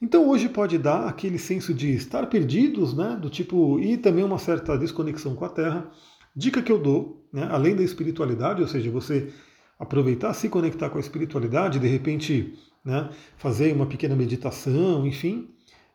Então 0.00 0.28
hoje 0.28 0.48
pode 0.48 0.78
dar 0.78 1.08
aquele 1.08 1.38
senso 1.38 1.74
de 1.74 1.90
estar 1.90 2.26
perdidos, 2.28 2.94
né, 2.96 3.18
do 3.20 3.28
tipo 3.28 3.80
e 3.80 3.96
também 3.96 4.24
uma 4.24 4.38
certa 4.38 4.78
desconexão 4.78 5.34
com 5.34 5.44
a 5.44 5.48
Terra. 5.48 5.90
Dica 6.36 6.62
que 6.62 6.70
eu 6.70 6.78
dou, 6.78 7.26
né, 7.32 7.48
além 7.50 7.74
da 7.74 7.82
espiritualidade, 7.82 8.62
ou 8.62 8.68
seja, 8.68 8.90
você 8.90 9.32
aproveitar, 9.78 10.32
se 10.34 10.48
conectar 10.48 10.88
com 10.90 10.98
a 10.98 11.00
espiritualidade, 11.00 11.80
de 11.80 11.88
repente 11.88 12.54
né, 12.84 13.10
fazer 13.36 13.72
uma 13.72 13.86
pequena 13.86 14.14
meditação, 14.14 15.06
enfim, 15.06 15.48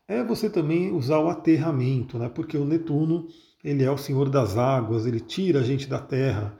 é 0.07 0.21
você 0.23 0.49
também 0.49 0.91
usar 0.91 1.19
o 1.19 1.29
aterramento, 1.29 2.17
né, 2.17 2.29
porque 2.29 2.57
o 2.57 2.65
Netuno 2.65 3.27
ele 3.63 3.83
é 3.83 3.89
o 3.89 3.97
senhor 3.97 4.29
das 4.29 4.57
águas, 4.57 5.05
ele 5.05 5.21
tira 5.21 5.61
a 5.61 5.63
gente 5.63 5.87
da 5.87 5.99
terra. 5.99 6.57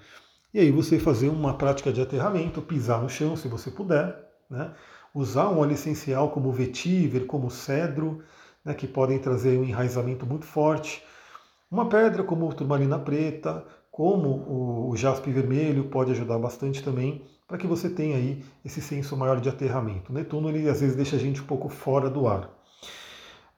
E 0.54 0.60
aí 0.60 0.72
você 0.72 1.00
fazer 1.00 1.30
uma 1.30 1.58
prática 1.58 1.92
de 1.92 2.00
aterramento, 2.00 2.62
pisar 2.62 3.02
no 3.02 3.10
chão 3.10 3.36
se 3.36 3.48
você 3.48 3.72
puder, 3.72 4.16
né, 4.50 4.72
usar 5.14 5.50
um 5.50 5.60
óleo 5.60 5.74
essencial 5.74 6.30
como 6.30 6.52
vetiver, 6.52 7.26
como 7.26 7.50
cedro, 7.50 8.24
né, 8.64 8.74
que 8.74 8.88
podem 8.88 9.18
trazer 9.18 9.58
um 9.58 9.64
enraizamento 9.64 10.26
muito 10.26 10.46
forte. 10.46 11.04
Uma 11.72 11.90
pedra 11.90 12.24
como 12.24 12.54
turmalina 12.54 13.00
preta, 13.00 13.66
como 13.90 14.90
o 14.90 14.96
jaspe 14.96 15.32
vermelho, 15.32 15.86
pode 15.86 16.12
ajudar 16.12 16.38
bastante 16.38 16.84
também 16.84 17.26
para 17.48 17.58
que 17.58 17.68
você 17.68 17.90
tenha 17.90 18.18
aí 18.18 18.44
esse 18.64 18.82
senso 18.82 19.18
maior 19.18 19.40
de 19.40 19.50
aterramento. 19.50 20.12
O 20.12 20.16
Netuno 20.16 20.50
ele 20.50 20.70
às 20.70 20.82
vezes 20.82 20.96
deixa 20.96 21.16
a 21.16 21.20
gente 21.20 21.42
um 21.42 21.46
pouco 21.46 21.68
fora 21.70 22.10
do 22.10 22.28
ar. 22.28 22.50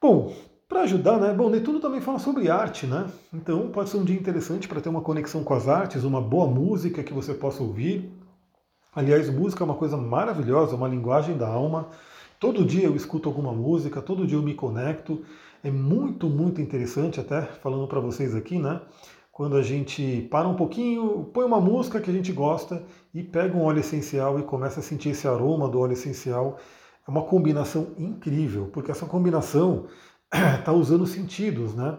Bom, 0.00 0.34
para 0.68 0.82
ajudar, 0.82 1.18
né? 1.20 1.32
Bom, 1.32 1.48
Netuno 1.48 1.80
também 1.80 2.00
fala 2.00 2.18
sobre 2.18 2.50
arte, 2.50 2.86
né? 2.86 3.06
Então 3.32 3.70
pode 3.70 3.88
ser 3.88 3.98
um 3.98 4.04
dia 4.04 4.18
interessante 4.18 4.66
para 4.66 4.80
ter 4.80 4.88
uma 4.88 5.00
conexão 5.00 5.44
com 5.44 5.54
as 5.54 5.68
artes, 5.68 6.02
uma 6.02 6.20
boa 6.20 6.46
música 6.46 7.02
que 7.02 7.14
você 7.14 7.32
possa 7.34 7.62
ouvir. 7.62 8.10
Aliás, 8.94 9.30
música 9.30 9.62
é 9.62 9.66
uma 9.66 9.74
coisa 9.74 9.96
maravilhosa, 9.96 10.74
uma 10.74 10.88
linguagem 10.88 11.36
da 11.36 11.46
alma. 11.46 11.88
Todo 12.40 12.64
dia 12.64 12.84
eu 12.84 12.96
escuto 12.96 13.28
alguma 13.28 13.52
música, 13.52 14.02
todo 14.02 14.26
dia 14.26 14.36
eu 14.36 14.42
me 14.42 14.54
conecto. 14.54 15.22
É 15.62 15.70
muito, 15.70 16.28
muito 16.28 16.60
interessante, 16.60 17.20
até 17.20 17.42
falando 17.42 17.86
para 17.86 18.00
vocês 18.00 18.34
aqui, 18.34 18.58
né? 18.58 18.80
Quando 19.30 19.56
a 19.56 19.62
gente 19.62 20.26
para 20.30 20.48
um 20.48 20.56
pouquinho, 20.56 21.24
põe 21.32 21.44
uma 21.44 21.60
música 21.60 22.00
que 22.00 22.10
a 22.10 22.12
gente 22.12 22.32
gosta 22.32 22.82
e 23.14 23.22
pega 23.22 23.56
um 23.56 23.62
óleo 23.62 23.80
essencial 23.80 24.38
e 24.40 24.42
começa 24.42 24.80
a 24.80 24.82
sentir 24.82 25.10
esse 25.10 25.28
aroma 25.28 25.68
do 25.68 25.78
óleo 25.78 25.92
essencial. 25.92 26.58
É 27.06 27.10
uma 27.10 27.22
combinação 27.22 27.88
incrível, 27.98 28.68
porque 28.72 28.90
essa 28.90 29.06
combinação 29.06 29.86
está 30.32 30.72
usando 30.74 31.06
sentidos, 31.06 31.74
né? 31.74 31.98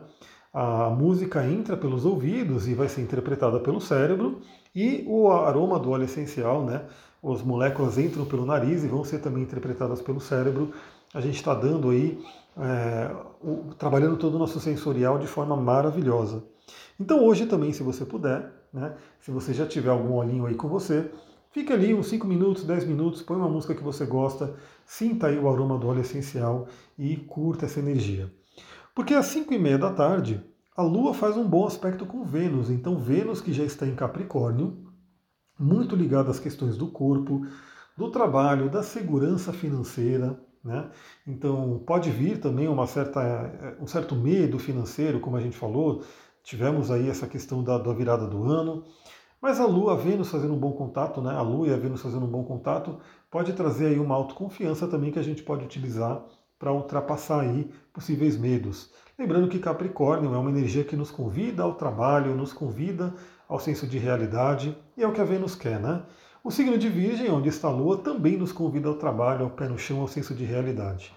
A 0.53 0.89
música 0.89 1.45
entra 1.45 1.77
pelos 1.77 2.05
ouvidos 2.05 2.67
e 2.67 2.73
vai 2.73 2.89
ser 2.89 3.01
interpretada 3.01 3.59
pelo 3.59 3.79
cérebro, 3.79 4.41
e 4.73 5.03
o 5.07 5.29
aroma 5.29 5.77
do 5.79 5.91
óleo 5.91 6.05
essencial, 6.05 6.63
né? 6.63 6.85
As 7.23 7.41
moléculas 7.41 7.97
entram 7.97 8.25
pelo 8.25 8.45
nariz 8.45 8.83
e 8.83 8.87
vão 8.87 9.03
ser 9.03 9.19
também 9.19 9.43
interpretadas 9.43 10.01
pelo 10.01 10.19
cérebro. 10.19 10.71
A 11.13 11.21
gente 11.21 11.35
está 11.35 11.53
dando 11.53 11.89
aí, 11.89 12.19
é, 12.57 13.11
o, 13.41 13.73
trabalhando 13.77 14.17
todo 14.17 14.35
o 14.35 14.39
nosso 14.39 14.59
sensorial 14.59 15.17
de 15.17 15.27
forma 15.27 15.55
maravilhosa. 15.55 16.43
Então 16.99 17.23
hoje 17.23 17.45
também, 17.45 17.71
se 17.73 17.83
você 17.83 18.05
puder, 18.05 18.51
né, 18.73 18.95
se 19.19 19.31
você 19.31 19.53
já 19.53 19.65
tiver 19.65 19.89
algum 19.89 20.13
olhinho 20.13 20.45
aí 20.45 20.55
com 20.55 20.67
você, 20.67 21.11
fique 21.57 21.73
ali 21.73 21.91
uns 21.91 22.05
5 22.09 22.27
minutos, 22.27 22.63
10 22.63 22.85
minutos, 22.85 23.23
põe 23.23 23.35
uma 23.35 23.49
música 23.49 23.73
que 23.73 23.83
você 23.83 24.05
gosta, 24.05 24.55
sinta 24.85 25.25
aí 25.25 25.39
o 25.39 25.49
aroma 25.49 25.75
do 25.79 25.87
óleo 25.87 26.01
essencial 26.01 26.67
e 26.95 27.15
curta 27.15 27.65
essa 27.65 27.79
energia. 27.79 28.31
Porque 28.93 29.15
às 29.15 29.25
5 29.25 29.51
e 29.55 29.57
meia 29.57 29.79
da 29.79 29.91
tarde, 29.91 30.39
a 30.75 30.83
Lua 30.83 31.15
faz 31.15 31.35
um 31.35 31.47
bom 31.47 31.65
aspecto 31.65 32.05
com 32.05 32.23
Vênus. 32.23 32.69
Então 32.69 32.99
Vênus, 32.99 33.41
que 33.41 33.51
já 33.51 33.63
está 33.63 33.87
em 33.87 33.95
Capricórnio, 33.95 34.85
muito 35.59 35.95
ligado 35.95 36.29
às 36.29 36.39
questões 36.39 36.77
do 36.77 36.91
corpo, 36.91 37.47
do 37.97 38.11
trabalho, 38.11 38.69
da 38.69 38.83
segurança 38.83 39.51
financeira. 39.51 40.39
Né? 40.63 40.91
Então 41.25 41.81
pode 41.87 42.11
vir 42.11 42.39
também 42.39 42.67
uma 42.67 42.85
certa, 42.85 43.75
um 43.81 43.87
certo 43.87 44.15
medo 44.15 44.59
financeiro, 44.59 45.19
como 45.19 45.37
a 45.37 45.41
gente 45.41 45.57
falou. 45.57 46.03
Tivemos 46.43 46.91
aí 46.91 47.09
essa 47.09 47.25
questão 47.25 47.63
da, 47.63 47.79
da 47.79 47.93
virada 47.93 48.27
do 48.27 48.43
ano. 48.43 48.83
Mas 49.39 49.59
a 49.59 49.65
Lua, 49.65 49.93
a 49.93 49.95
Vênus 49.95 50.31
fazendo 50.31 50.53
um 50.53 50.59
bom 50.59 50.71
contato, 50.71 51.21
né? 51.21 51.31
a 51.31 51.41
Lua 51.41 51.67
e 51.67 51.73
a 51.73 51.77
Vênus 51.77 52.01
fazendo 52.01 52.25
um 52.25 52.29
bom 52.29 52.43
contato, 52.43 52.97
pode 53.29 53.53
trazer 53.53 53.87
aí 53.87 53.99
uma 53.99 54.15
autoconfiança 54.15 54.87
também 54.87 55.11
que 55.11 55.19
a 55.19 55.23
gente 55.23 55.43
pode 55.43 55.63
utilizar 55.63 56.23
para 56.57 56.73
ultrapassar 56.73 57.41
aí 57.41 57.69
possíveis 57.93 58.35
medos. 58.35 58.91
Lembrando 59.17 59.47
que 59.47 59.59
Capricórnio 59.59 60.33
é 60.33 60.37
uma 60.37 60.49
energia 60.49 60.83
que 60.83 60.95
nos 60.95 61.11
convida 61.11 61.61
ao 61.61 61.75
trabalho, 61.75 62.35
nos 62.35 62.51
convida 62.51 63.13
ao 63.47 63.59
senso 63.59 63.85
de 63.85 63.99
realidade, 63.99 64.75
e 64.97 65.03
é 65.03 65.07
o 65.07 65.13
que 65.13 65.21
a 65.21 65.25
Vênus 65.25 65.55
quer, 65.55 65.79
né? 65.79 66.03
O 66.43 66.49
signo 66.49 66.77
de 66.77 66.89
Virgem, 66.89 67.29
onde 67.29 67.49
está 67.49 67.67
a 67.67 67.71
Lua, 67.71 67.97
também 67.97 68.37
nos 68.37 68.51
convida 68.51 68.89
ao 68.89 68.95
trabalho, 68.95 69.43
ao 69.43 69.51
pé 69.51 69.67
no 69.67 69.77
chão, 69.77 70.01
ao 70.01 70.07
senso 70.07 70.33
de 70.33 70.45
realidade. 70.45 71.13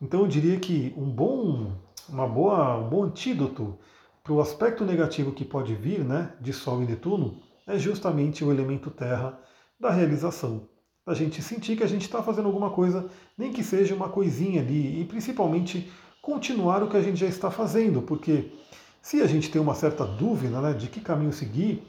Então 0.00 0.20
eu 0.20 0.28
diria 0.28 0.58
que 0.58 0.94
um 0.96 1.10
bom, 1.10 1.72
uma 2.08 2.26
boa, 2.26 2.78
um 2.78 2.88
bom 2.88 3.04
antídoto 3.04 3.78
para 4.22 4.32
o 4.32 4.40
aspecto 4.40 4.84
negativo 4.84 5.32
que 5.32 5.44
pode 5.44 5.74
vir 5.74 6.04
né, 6.04 6.32
de 6.40 6.52
Sol 6.52 6.82
e 6.82 6.86
Netuno 6.86 7.47
é 7.68 7.78
justamente 7.78 8.42
o 8.42 8.50
elemento 8.50 8.90
terra 8.90 9.38
da 9.78 9.90
realização. 9.90 10.66
Da 11.06 11.14
gente 11.14 11.42
sentir 11.42 11.76
que 11.76 11.84
a 11.84 11.86
gente 11.86 12.02
está 12.02 12.22
fazendo 12.22 12.46
alguma 12.46 12.70
coisa, 12.70 13.08
nem 13.36 13.52
que 13.52 13.62
seja 13.62 13.94
uma 13.94 14.08
coisinha 14.08 14.62
ali, 14.62 15.00
e 15.00 15.04
principalmente 15.04 15.90
continuar 16.22 16.82
o 16.82 16.88
que 16.88 16.96
a 16.96 17.02
gente 17.02 17.20
já 17.20 17.26
está 17.26 17.50
fazendo, 17.50 18.02
porque 18.02 18.52
se 19.00 19.20
a 19.20 19.26
gente 19.26 19.50
tem 19.50 19.60
uma 19.60 19.74
certa 19.74 20.04
dúvida 20.04 20.60
né, 20.60 20.72
de 20.72 20.88
que 20.88 21.00
caminho 21.00 21.32
seguir, 21.32 21.82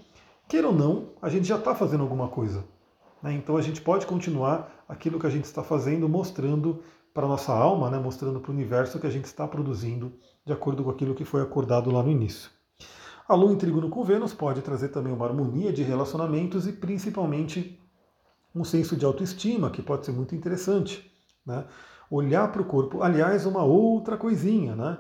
queira 0.48 0.68
ou 0.68 0.74
não, 0.74 1.14
a 1.22 1.30
gente 1.30 1.48
já 1.48 1.58
está 1.58 1.74
fazendo 1.74 2.02
alguma 2.02 2.28
coisa. 2.28 2.64
Né? 3.24 3.34
Então 3.34 3.58
a 3.58 3.62
gente 3.62 3.82
pode 3.82 4.06
continuar 4.06 4.84
aquilo 4.88 5.20
que 5.20 5.28
a 5.28 5.30
gente 5.30 5.46
está 5.46 5.64
fazendo, 5.64 6.08
mostrando 6.08 6.84
para 7.14 7.26
a 7.26 7.30
nossa 7.30 7.54
alma, 7.54 7.90
né, 7.90 7.98
mostrando 7.98 8.40
para 8.40 8.52
o 8.52 8.54
universo 8.54 9.00
que 9.00 9.08
a 9.08 9.10
gente 9.10 9.26
está 9.26 9.48
produzindo 9.48 10.14
de 10.46 10.54
acordo 10.54 10.84
com 10.84 10.90
aquilo 10.90 11.16
que 11.16 11.26
foi 11.26 11.42
acordado 11.42 11.90
lá 11.92 12.04
no 12.04 12.12
início. 12.12 12.50
A 13.30 13.36
Lua 13.36 13.54
em 13.54 13.58
trígono 13.58 13.90
com 13.90 14.04
Vênus 14.04 14.34
pode 14.34 14.60
trazer 14.64 14.88
também 14.88 15.14
uma 15.14 15.24
harmonia 15.24 15.72
de 15.72 15.84
relacionamentos 15.84 16.66
e 16.66 16.72
principalmente 16.72 17.80
um 18.56 18.64
senso 18.64 18.96
de 18.96 19.06
autoestima, 19.06 19.70
que 19.70 19.84
pode 19.84 20.04
ser 20.04 20.14
muito 20.14 20.34
interessante. 20.34 21.14
Né? 21.46 21.64
Olhar 22.10 22.52
para 22.52 22.64
o 22.64 22.66
corpo. 22.66 23.04
Aliás, 23.04 23.46
uma 23.46 23.64
outra 23.64 24.18
coisinha, 24.18 24.76
né? 24.76 24.98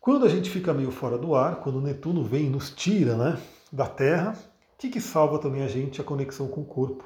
Quando 0.00 0.24
a 0.24 0.28
gente 0.30 0.48
fica 0.48 0.72
meio 0.72 0.90
fora 0.90 1.18
do 1.18 1.34
ar, 1.34 1.56
quando 1.56 1.76
o 1.76 1.80
Netuno 1.82 2.24
vem 2.24 2.46
e 2.46 2.48
nos 2.48 2.70
tira 2.70 3.14
né, 3.14 3.38
da 3.70 3.86
Terra, 3.86 4.32
o 4.32 4.78
que, 4.78 4.88
que 4.88 5.00
salva 5.00 5.38
também 5.38 5.62
a 5.62 5.68
gente? 5.68 6.00
A 6.00 6.04
conexão 6.04 6.48
com 6.48 6.62
o 6.62 6.66
corpo. 6.66 7.04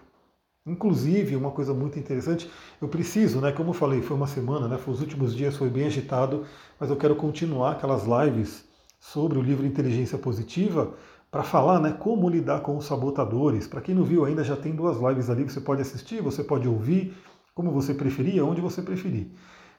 Inclusive, 0.64 1.34
uma 1.34 1.50
coisa 1.50 1.74
muito 1.74 1.98
interessante, 1.98 2.48
eu 2.80 2.86
preciso, 2.86 3.40
né? 3.40 3.50
Como 3.50 3.70
eu 3.70 3.74
falei, 3.74 4.02
foi 4.02 4.16
uma 4.16 4.28
semana, 4.28 4.68
né? 4.68 4.78
Foi 4.78 4.94
os 4.94 5.00
últimos 5.00 5.34
dias, 5.34 5.56
foi 5.56 5.68
bem 5.68 5.86
agitado, 5.86 6.46
mas 6.78 6.90
eu 6.90 6.96
quero 6.96 7.16
continuar 7.16 7.72
aquelas 7.72 8.04
lives 8.04 8.67
sobre 8.98 9.38
o 9.38 9.42
livro 9.42 9.66
Inteligência 9.66 10.18
Positiva 10.18 10.94
para 11.30 11.42
falar 11.42 11.78
né, 11.80 11.92
como 11.92 12.28
lidar 12.28 12.60
com 12.60 12.76
os 12.76 12.86
sabotadores. 12.86 13.66
Para 13.66 13.80
quem 13.80 13.94
não 13.94 14.04
viu 14.04 14.24
ainda, 14.24 14.42
já 14.42 14.56
tem 14.56 14.74
duas 14.74 14.98
lives 14.98 15.28
ali, 15.28 15.44
você 15.44 15.60
pode 15.60 15.82
assistir, 15.82 16.22
você 16.22 16.42
pode 16.42 16.66
ouvir, 16.66 17.14
como 17.54 17.70
você 17.70 17.92
preferir, 17.92 18.42
onde 18.42 18.60
você 18.60 18.80
preferir. 18.80 19.30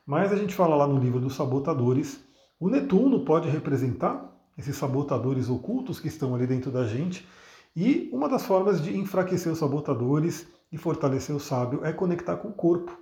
Mas 0.05 0.31
a 0.31 0.35
gente 0.35 0.53
fala 0.53 0.75
lá 0.75 0.87
no 0.87 0.99
livro 0.99 1.19
dos 1.19 1.35
sabotadores. 1.35 2.23
O 2.59 2.69
Netuno 2.69 3.25
pode 3.25 3.49
representar 3.49 4.29
esses 4.57 4.75
sabotadores 4.75 5.49
ocultos 5.49 5.99
que 5.99 6.07
estão 6.07 6.35
ali 6.35 6.45
dentro 6.45 6.71
da 6.71 6.85
gente. 6.85 7.27
E 7.75 8.09
uma 8.11 8.27
das 8.27 8.45
formas 8.45 8.81
de 8.81 8.97
enfraquecer 8.97 9.51
os 9.51 9.59
sabotadores 9.59 10.47
e 10.71 10.77
fortalecer 10.77 11.35
o 11.35 11.39
sábio 11.39 11.83
é 11.83 11.93
conectar 11.93 12.35
com 12.37 12.49
o 12.49 12.53
corpo. 12.53 12.95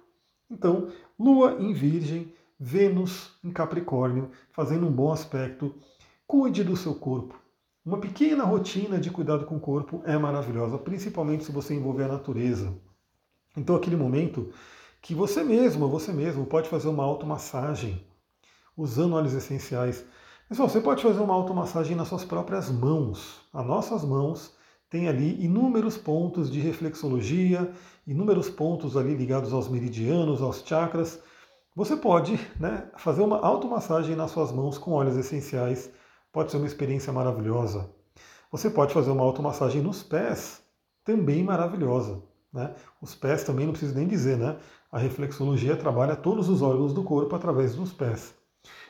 Então, 0.50 0.90
Lua 1.20 1.58
em 1.60 1.74
Virgem, 1.74 2.34
Vênus 2.60 3.34
em 3.44 3.52
Capricórnio, 3.52 4.30
fazendo 4.52 4.88
um 4.88 4.92
bom 4.92 5.12
aspecto 5.12 5.74
Cuide 6.30 6.62
do 6.62 6.76
seu 6.76 6.94
corpo. 6.94 7.40
Uma 7.86 8.00
pequena 8.02 8.44
rotina 8.44 9.00
de 9.00 9.10
cuidado 9.10 9.46
com 9.46 9.56
o 9.56 9.62
corpo 9.62 10.02
é 10.04 10.18
maravilhosa, 10.18 10.78
principalmente 10.78 11.46
se 11.46 11.54
você 11.54 11.74
envolver 11.74 12.04
a 12.04 12.10
natureza. 12.10 12.78
Então, 13.56 13.78
aquele 13.78 13.96
momento 13.96 14.52
que 15.02 15.16
você 15.16 15.42
mesmo, 15.42 15.88
você 15.88 16.12
mesmo, 16.12 16.46
pode 16.46 16.68
fazer 16.68 16.90
uma 16.90 17.06
automassagem 17.06 18.06
usando 18.76 19.16
óleos 19.16 19.34
essenciais. 19.34 20.04
Pessoal, 20.50 20.68
você 20.68 20.82
pode 20.82 21.02
fazer 21.02 21.22
uma 21.22 21.34
automassagem 21.34 21.96
nas 21.96 22.10
suas 22.10 22.26
próprias 22.26 22.70
mãos. 22.70 23.40
As 23.54 23.66
nossas 23.66 24.04
mãos 24.04 24.54
têm 24.90 25.08
ali 25.08 25.42
inúmeros 25.42 25.98
pontos 25.98 26.52
de 26.52 26.60
reflexologia, 26.60 27.72
inúmeros 28.06 28.50
pontos 28.50 28.98
ali 28.98 29.16
ligados 29.16 29.54
aos 29.54 29.70
meridianos, 29.70 30.42
aos 30.42 30.62
chakras. 30.62 31.22
Você 31.74 31.96
pode 31.96 32.38
né, 32.60 32.92
fazer 32.98 33.22
uma 33.22 33.40
automassagem 33.40 34.14
nas 34.14 34.32
suas 34.32 34.52
mãos 34.52 34.78
com 34.78 34.92
óleos 34.92 35.16
essenciais 35.16 35.90
pode 36.32 36.52
ser 36.52 36.58
uma 36.58 36.68
experiência 36.68 37.12
maravilhosa. 37.12 37.90
Você 38.52 38.70
pode 38.70 38.94
fazer 38.94 39.12
uma 39.12 39.24
automassagem 39.24 39.82
nos 39.82 40.04
pés, 40.04 40.62
também 41.04 41.44
maravilhosa. 41.44 42.22
Né? 42.54 42.74
Os 43.02 43.14
pés 43.14 43.44
também 43.44 43.66
não 43.66 43.74
preciso 43.74 43.96
nem 43.96 44.08
dizer, 44.08 44.38
né? 44.38 44.58
A 44.92 44.98
reflexologia 44.98 45.76
trabalha 45.76 46.16
todos 46.16 46.48
os 46.48 46.62
órgãos 46.62 46.94
do 46.94 47.04
corpo 47.04 47.36
através 47.36 47.76
dos 47.76 47.92
pés. 47.92 48.34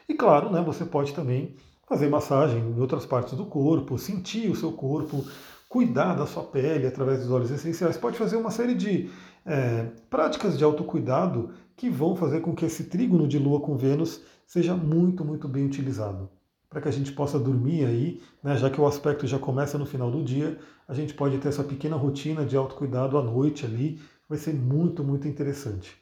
E 0.08 0.14
claro, 0.14 0.52
né, 0.52 0.62
você 0.62 0.86
pode 0.86 1.14
também 1.14 1.56
fazer 1.88 2.08
massagem 2.08 2.60
em 2.60 2.80
outras 2.80 3.06
partes 3.06 3.34
do 3.34 3.46
corpo, 3.46 3.98
sentir 3.98 4.50
o 4.50 4.56
seu 4.56 4.72
corpo, 4.72 5.26
cuidar 5.68 6.14
da 6.14 6.26
sua 6.26 6.44
pele 6.44 6.86
através 6.86 7.20
dos 7.20 7.32
óleos 7.32 7.50
essenciais. 7.50 7.98
Pode 7.98 8.18
fazer 8.18 8.38
uma 8.38 8.52
série 8.52 8.76
de 8.76 9.10
é, 9.46 9.90
práticas 10.10 10.58
de 10.58 10.64
autocuidado 10.64 11.52
que 11.76 11.90
vão 11.90 12.16
fazer 12.16 12.42
com 12.42 12.54
que 12.56 12.66
esse 12.66 12.86
trígono 12.86 13.28
de 13.28 13.40
Lua 13.40 13.60
com 13.60 13.76
Vênus 13.76 14.22
seja 14.46 14.76
muito, 14.76 15.26
muito 15.26 15.48
bem 15.48 15.66
utilizado 15.66 16.30
para 16.70 16.82
que 16.82 16.88
a 16.88 16.92
gente 16.92 17.12
possa 17.12 17.40
dormir 17.40 17.86
aí, 17.86 18.22
né, 18.44 18.58
já 18.58 18.70
que 18.70 18.80
o 18.80 18.86
aspecto 18.86 19.26
já 19.26 19.40
começa 19.40 19.78
no 19.78 19.86
final 19.86 20.12
do 20.12 20.24
dia, 20.24 20.60
a 20.88 20.94
gente 20.94 21.14
pode 21.14 21.38
ter 21.38 21.48
essa 21.48 21.64
pequena 21.64 21.96
rotina 21.96 22.46
de 22.46 22.58
autocuidado 22.58 23.18
à 23.18 23.24
noite 23.24 23.66
ali, 23.66 24.00
vai 24.28 24.38
ser 24.38 24.54
muito, 24.54 25.04
muito 25.04 25.28
interessante. 25.28 25.96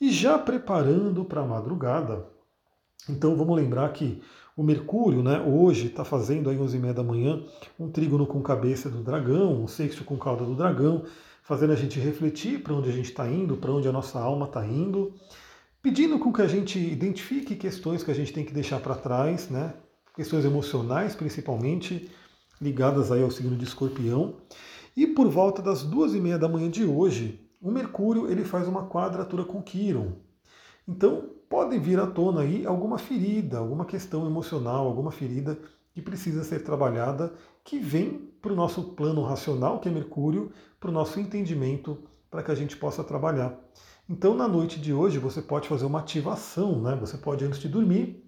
E 0.00 0.10
já 0.10 0.38
preparando 0.38 1.24
para 1.24 1.42
a 1.42 1.46
madrugada, 1.46 2.26
então 3.08 3.36
vamos 3.36 3.56
lembrar 3.56 3.92
que 3.92 4.20
o 4.56 4.62
Mercúrio, 4.62 5.22
né, 5.22 5.40
hoje 5.40 5.86
está 5.86 6.04
fazendo 6.04 6.50
aí 6.50 6.58
11h30 6.58 6.92
da 6.92 7.02
manhã 7.02 7.42
um 7.78 7.90
trígono 7.90 8.26
com 8.26 8.42
cabeça 8.42 8.90
do 8.90 9.02
dragão, 9.02 9.62
um 9.62 9.68
sexto 9.68 10.04
com 10.04 10.18
cauda 10.18 10.44
do 10.44 10.54
dragão, 10.54 11.04
fazendo 11.42 11.72
a 11.72 11.76
gente 11.76 11.98
refletir 11.98 12.62
para 12.62 12.74
onde 12.74 12.90
a 12.90 12.92
gente 12.92 13.10
está 13.10 13.26
indo, 13.28 13.56
para 13.56 13.72
onde 13.72 13.88
a 13.88 13.92
nossa 13.92 14.20
alma 14.20 14.46
está 14.46 14.64
indo, 14.66 15.14
pedindo 15.80 16.18
com 16.18 16.32
que 16.32 16.42
a 16.42 16.46
gente 16.46 16.78
identifique 16.78 17.56
questões 17.56 18.02
que 18.04 18.10
a 18.10 18.14
gente 18.14 18.32
tem 18.32 18.44
que 18.44 18.52
deixar 18.52 18.80
para 18.80 18.94
trás, 18.94 19.48
né, 19.48 19.74
questões 20.14 20.44
emocionais 20.44 21.14
principalmente, 21.14 22.10
ligadas 22.60 23.10
aí 23.10 23.22
ao 23.22 23.30
signo 23.30 23.56
de 23.56 23.64
escorpião. 23.64 24.36
E 24.96 25.06
por 25.06 25.28
volta 25.28 25.62
das 25.62 25.82
duas 25.82 26.14
e 26.14 26.20
meia 26.20 26.38
da 26.38 26.48
manhã 26.48 26.70
de 26.70 26.84
hoje, 26.84 27.48
o 27.60 27.70
Mercúrio 27.70 28.30
ele 28.30 28.44
faz 28.44 28.68
uma 28.68 28.88
quadratura 28.88 29.44
com 29.44 29.62
Quiron. 29.62 30.12
Então 30.86 31.30
podem 31.48 31.80
vir 31.80 31.98
à 32.00 32.06
tona 32.06 32.42
aí 32.42 32.66
alguma 32.66 32.98
ferida, 32.98 33.58
alguma 33.58 33.84
questão 33.84 34.26
emocional, 34.26 34.86
alguma 34.86 35.10
ferida 35.10 35.58
que 35.92 36.00
precisa 36.00 36.42
ser 36.42 36.60
trabalhada, 36.60 37.32
que 37.62 37.78
vem 37.78 38.32
para 38.40 38.52
o 38.52 38.56
nosso 38.56 38.82
plano 38.94 39.22
racional, 39.22 39.78
que 39.78 39.88
é 39.88 39.92
Mercúrio, 39.92 40.50
para 40.80 40.90
o 40.90 40.92
nosso 40.92 41.20
entendimento, 41.20 41.98
para 42.30 42.42
que 42.42 42.50
a 42.50 42.54
gente 42.54 42.76
possa 42.76 43.04
trabalhar. 43.04 43.58
Então, 44.08 44.34
na 44.34 44.48
noite 44.48 44.80
de 44.80 44.92
hoje, 44.92 45.18
você 45.18 45.40
pode 45.40 45.68
fazer 45.68 45.84
uma 45.84 46.00
ativação, 46.00 46.80
né? 46.80 46.96
Você 46.96 47.16
pode, 47.18 47.44
antes 47.44 47.60
de 47.60 47.68
dormir, 47.68 48.24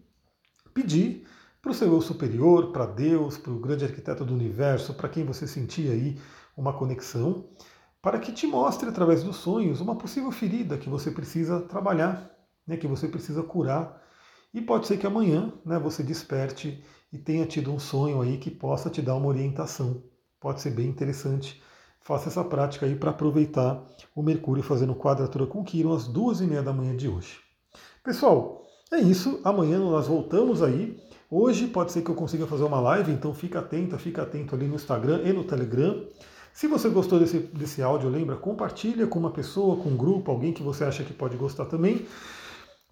pedir 0.73 1.27
para 1.65 1.71
o 1.71 1.75
seu 1.75 1.91
eu 1.91 2.01
superior, 2.03 2.73
para 2.73 2.85
Deus, 2.85 3.39
para 3.39 3.51
o 3.51 3.59
grande 3.59 3.87
arquiteto 3.87 4.23
do 4.23 4.35
universo, 4.35 4.93
para 4.93 5.09
quem 5.09 5.25
você 5.25 5.47
sentir 5.47 5.91
aí 5.91 6.21
uma 6.55 6.75
conexão, 6.75 7.49
para 8.03 8.19
que 8.19 8.33
te 8.33 8.47
mostre 8.47 8.87
através 8.87 9.23
dos 9.23 9.37
sonhos 9.37 9.81
uma 9.81 9.97
possível 9.97 10.31
ferida 10.31 10.77
que 10.77 10.91
você 10.91 11.11
precisa 11.11 11.63
trabalhar, 11.63 12.31
né, 12.67 12.77
que 12.77 12.87
você 12.87 13.09
precisa 13.09 13.43
curar. 13.43 13.99
E 14.53 14.61
pode 14.61 14.87
ser 14.87 14.99
que 14.99 15.07
amanhã 15.07 15.55
né, 15.65 15.79
você 15.79 16.03
desperte 16.03 16.85
e 17.11 17.17
tenha 17.17 17.47
tido 17.47 17.73
um 17.73 17.79
sonho 17.79 18.21
aí 18.21 18.37
que 18.37 18.51
possa 18.51 18.91
te 18.91 19.01
dar 19.01 19.15
uma 19.15 19.29
orientação. 19.29 20.03
Pode 20.39 20.61
ser 20.61 20.71
bem 20.71 20.87
interessante. 20.87 21.63
Faça 21.99 22.29
essa 22.29 22.45
prática 22.45 22.85
aí 22.85 22.95
para 22.95 23.11
aproveitar 23.11 23.83
o 24.15 24.23
Mercúrio 24.23 24.63
fazendo 24.63 24.95
quadratura 24.95 25.47
com 25.47 25.65
Quiron 25.65 25.95
às 25.95 26.07
duas 26.07 26.43
e 26.43 26.47
meia 26.47 26.63
da 26.63 26.75
manhã 26.75 26.95
de 26.95 27.09
hoje. 27.09 27.41
Pessoal, 28.03 28.67
é 28.93 29.01
isso. 29.01 29.41
Amanhã 29.43 29.79
nós 29.79 30.07
voltamos 30.07 30.63
aí 30.63 31.03
Hoje 31.37 31.67
pode 31.67 31.91
ser 31.91 32.03
que 32.03 32.11
eu 32.13 32.15
consiga 32.15 32.47
fazer 32.47 32.63
uma 32.63 32.79
live, 32.79 33.11
então 33.11 33.35
fica 33.35 33.59
atento, 33.59 33.99
fica 33.99 34.23
atento 34.23 34.55
ali 34.55 34.69
no 34.69 34.77
Instagram 34.77 35.21
e 35.25 35.33
no 35.33 35.43
Telegram. 35.43 36.07
Se 36.53 36.69
você 36.69 36.89
gostou 36.89 37.19
desse, 37.19 37.41
desse 37.41 37.83
áudio, 37.83 38.09
lembra, 38.09 38.37
compartilha 38.37 39.05
com 39.09 39.19
uma 39.19 39.33
pessoa, 39.33 39.75
com 39.83 39.89
um 39.89 39.97
grupo, 39.97 40.31
alguém 40.31 40.53
que 40.53 40.63
você 40.63 40.85
acha 40.85 41.03
que 41.03 41.13
pode 41.13 41.37
gostar 41.37 41.65
também. 41.65 42.07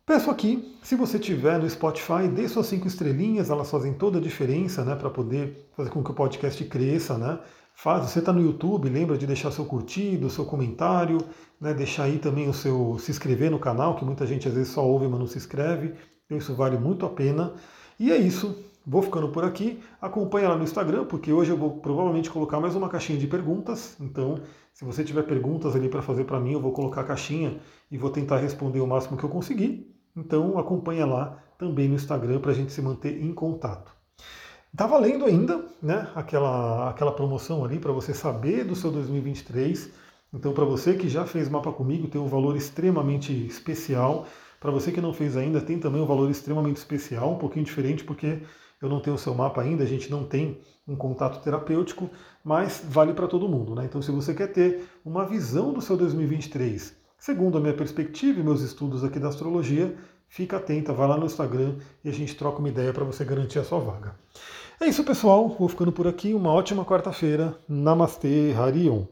Peço 0.05 0.29
aqui, 0.29 0.77
se 0.83 0.97
você 0.97 1.21
tiver 1.21 1.57
no 1.61 1.71
Spotify, 1.71 2.27
dê 2.27 2.49
suas 2.49 2.67
cinco 2.67 2.89
estrelinhas, 2.89 3.49
elas 3.49 3.71
fazem 3.71 3.95
toda 3.95 4.19
a 4.19 4.21
diferença, 4.21 4.85
né, 4.85 4.97
para 4.97 5.09
poder 5.09 5.71
fazer 5.77 5.91
com 5.91 6.03
que 6.03 6.11
o 6.11 6.15
podcast 6.15 6.65
cresça, 6.65 7.17
né? 7.17 7.39
Faz, 7.77 8.11
você 8.11 8.19
está 8.19 8.33
no 8.33 8.43
YouTube, 8.43 8.89
lembra 8.89 9.17
de 9.17 9.25
deixar 9.25 9.53
seu 9.53 9.67
curtido, 9.67 10.29
seu 10.29 10.45
comentário, 10.45 11.19
né, 11.61 11.73
deixar 11.73 12.05
aí 12.05 12.19
também 12.19 12.49
o 12.49 12.53
seu 12.53 12.99
se 12.99 13.13
inscrever 13.13 13.53
no 13.53 13.61
canal, 13.61 13.95
que 13.95 14.05
muita 14.05 14.27
gente 14.27 14.49
às 14.49 14.55
vezes 14.55 14.73
só 14.73 14.85
ouve, 14.85 15.07
mas 15.07 15.21
não 15.21 15.29
se 15.29 15.39
inscreve. 15.39 15.95
Então 16.27 16.37
isso 16.37 16.57
vale 16.57 16.77
muito 16.77 17.07
a 17.07 17.09
pena. 17.09 17.55
E 18.03 18.11
é 18.11 18.17
isso. 18.17 18.57
Vou 18.85 19.01
ficando 19.01 19.29
por 19.29 19.45
aqui. 19.45 19.81
Acompanha 20.01 20.49
lá 20.49 20.57
no 20.57 20.65
Instagram, 20.65 21.05
porque 21.05 21.33
hoje 21.33 21.53
eu 21.53 21.57
vou 21.57 21.77
provavelmente 21.77 22.29
colocar 22.29 22.59
mais 22.59 22.75
uma 22.75 22.89
caixinha 22.89 23.17
de 23.17 23.29
perguntas. 23.29 23.97
Então, 24.01 24.41
se 24.75 24.85
você 24.85 25.05
tiver 25.05 25.23
perguntas 25.23 25.77
ali 25.77 25.89
para 25.89 26.03
fazer 26.03 26.25
para 26.25 26.41
mim, 26.41 26.55
eu 26.55 26.61
vou 26.61 26.73
colocar 26.73 27.03
a 27.03 27.05
caixinha 27.05 27.61
e 27.89 27.97
vou 27.97 28.11
tentar 28.11 28.39
responder 28.39 28.81
o 28.81 28.89
máximo 28.89 29.17
que 29.17 29.23
eu 29.23 29.29
conseguir. 29.29 29.89
Então, 30.17 30.59
acompanha 30.59 31.07
lá 31.07 31.39
também 31.57 31.89
no 31.89 31.95
Instagram 31.95 32.41
para 32.41 32.51
a 32.51 32.55
gente 32.55 32.73
se 32.73 32.83
manter 32.83 33.23
em 33.23 33.33
contato. 33.33 33.93
Tá 34.77 34.85
valendo 34.85 35.25
ainda, 35.25 35.65
né? 35.81 36.11
Aquela, 36.17 36.91
aquela 36.91 37.13
promoção 37.13 37.65
ali 37.65 37.79
para 37.79 37.93
você 37.93 38.13
saber 38.13 38.65
do 38.65 38.75
seu 38.75 38.91
2023. 38.91 39.93
Então, 40.35 40.53
para 40.53 40.65
você 40.65 40.95
que 40.95 41.09
já 41.09 41.25
fez 41.25 41.49
mapa 41.49 41.71
comigo, 41.71 42.09
tem 42.09 42.21
um 42.21 42.27
valor 42.27 42.57
extremamente 42.57 43.33
especial. 43.47 44.27
Para 44.63 44.71
você 44.71 44.93
que 44.93 45.01
não 45.01 45.13
fez 45.13 45.37
ainda, 45.37 45.61
tem 45.61 45.77
também 45.81 46.01
um 46.01 46.07
valor 46.07 46.31
extremamente 46.31 46.77
especial, 46.77 47.33
um 47.33 47.39
pouquinho 47.39 47.65
diferente, 47.65 48.05
porque 48.05 48.39
eu 48.81 48.89
não 48.89 49.01
tenho 49.01 49.17
o 49.17 49.19
seu 49.19 49.35
mapa 49.35 49.61
ainda, 49.61 49.83
a 49.83 49.87
gente 49.87 50.09
não 50.09 50.23
tem 50.23 50.61
um 50.87 50.95
contato 50.95 51.43
terapêutico, 51.43 52.09
mas 52.45 52.81
vale 52.89 53.13
para 53.13 53.27
todo 53.27 53.49
mundo. 53.49 53.75
Né? 53.75 53.87
Então, 53.87 54.01
se 54.01 54.13
você 54.13 54.33
quer 54.33 54.53
ter 54.53 54.85
uma 55.05 55.27
visão 55.27 55.73
do 55.73 55.81
seu 55.81 55.97
2023, 55.97 56.97
segundo 57.19 57.59
a 57.59 57.61
minha 57.61 57.75
perspectiva 57.75 58.39
e 58.39 58.45
meus 58.45 58.61
estudos 58.61 59.03
aqui 59.03 59.19
da 59.19 59.31
astrologia, 59.31 59.97
fica 60.29 60.59
atenta, 60.59 60.93
vai 60.93 61.09
lá 61.09 61.17
no 61.17 61.27
Instagram 61.27 61.75
e 62.05 62.09
a 62.09 62.13
gente 62.13 62.37
troca 62.37 62.61
uma 62.61 62.69
ideia 62.69 62.93
para 62.93 63.05
você 63.05 63.25
garantir 63.25 63.59
a 63.59 63.65
sua 63.65 63.81
vaga. 63.81 64.15
É 64.81 64.87
isso, 64.87 65.03
pessoal. 65.03 65.49
Vou 65.59 65.69
ficando 65.69 65.91
por 65.91 66.07
aqui. 66.07 66.35
Uma 66.35 66.53
ótima 66.53 66.85
quarta-feira. 66.85 67.57
Namastê, 67.69 68.55
Harion. 68.57 69.07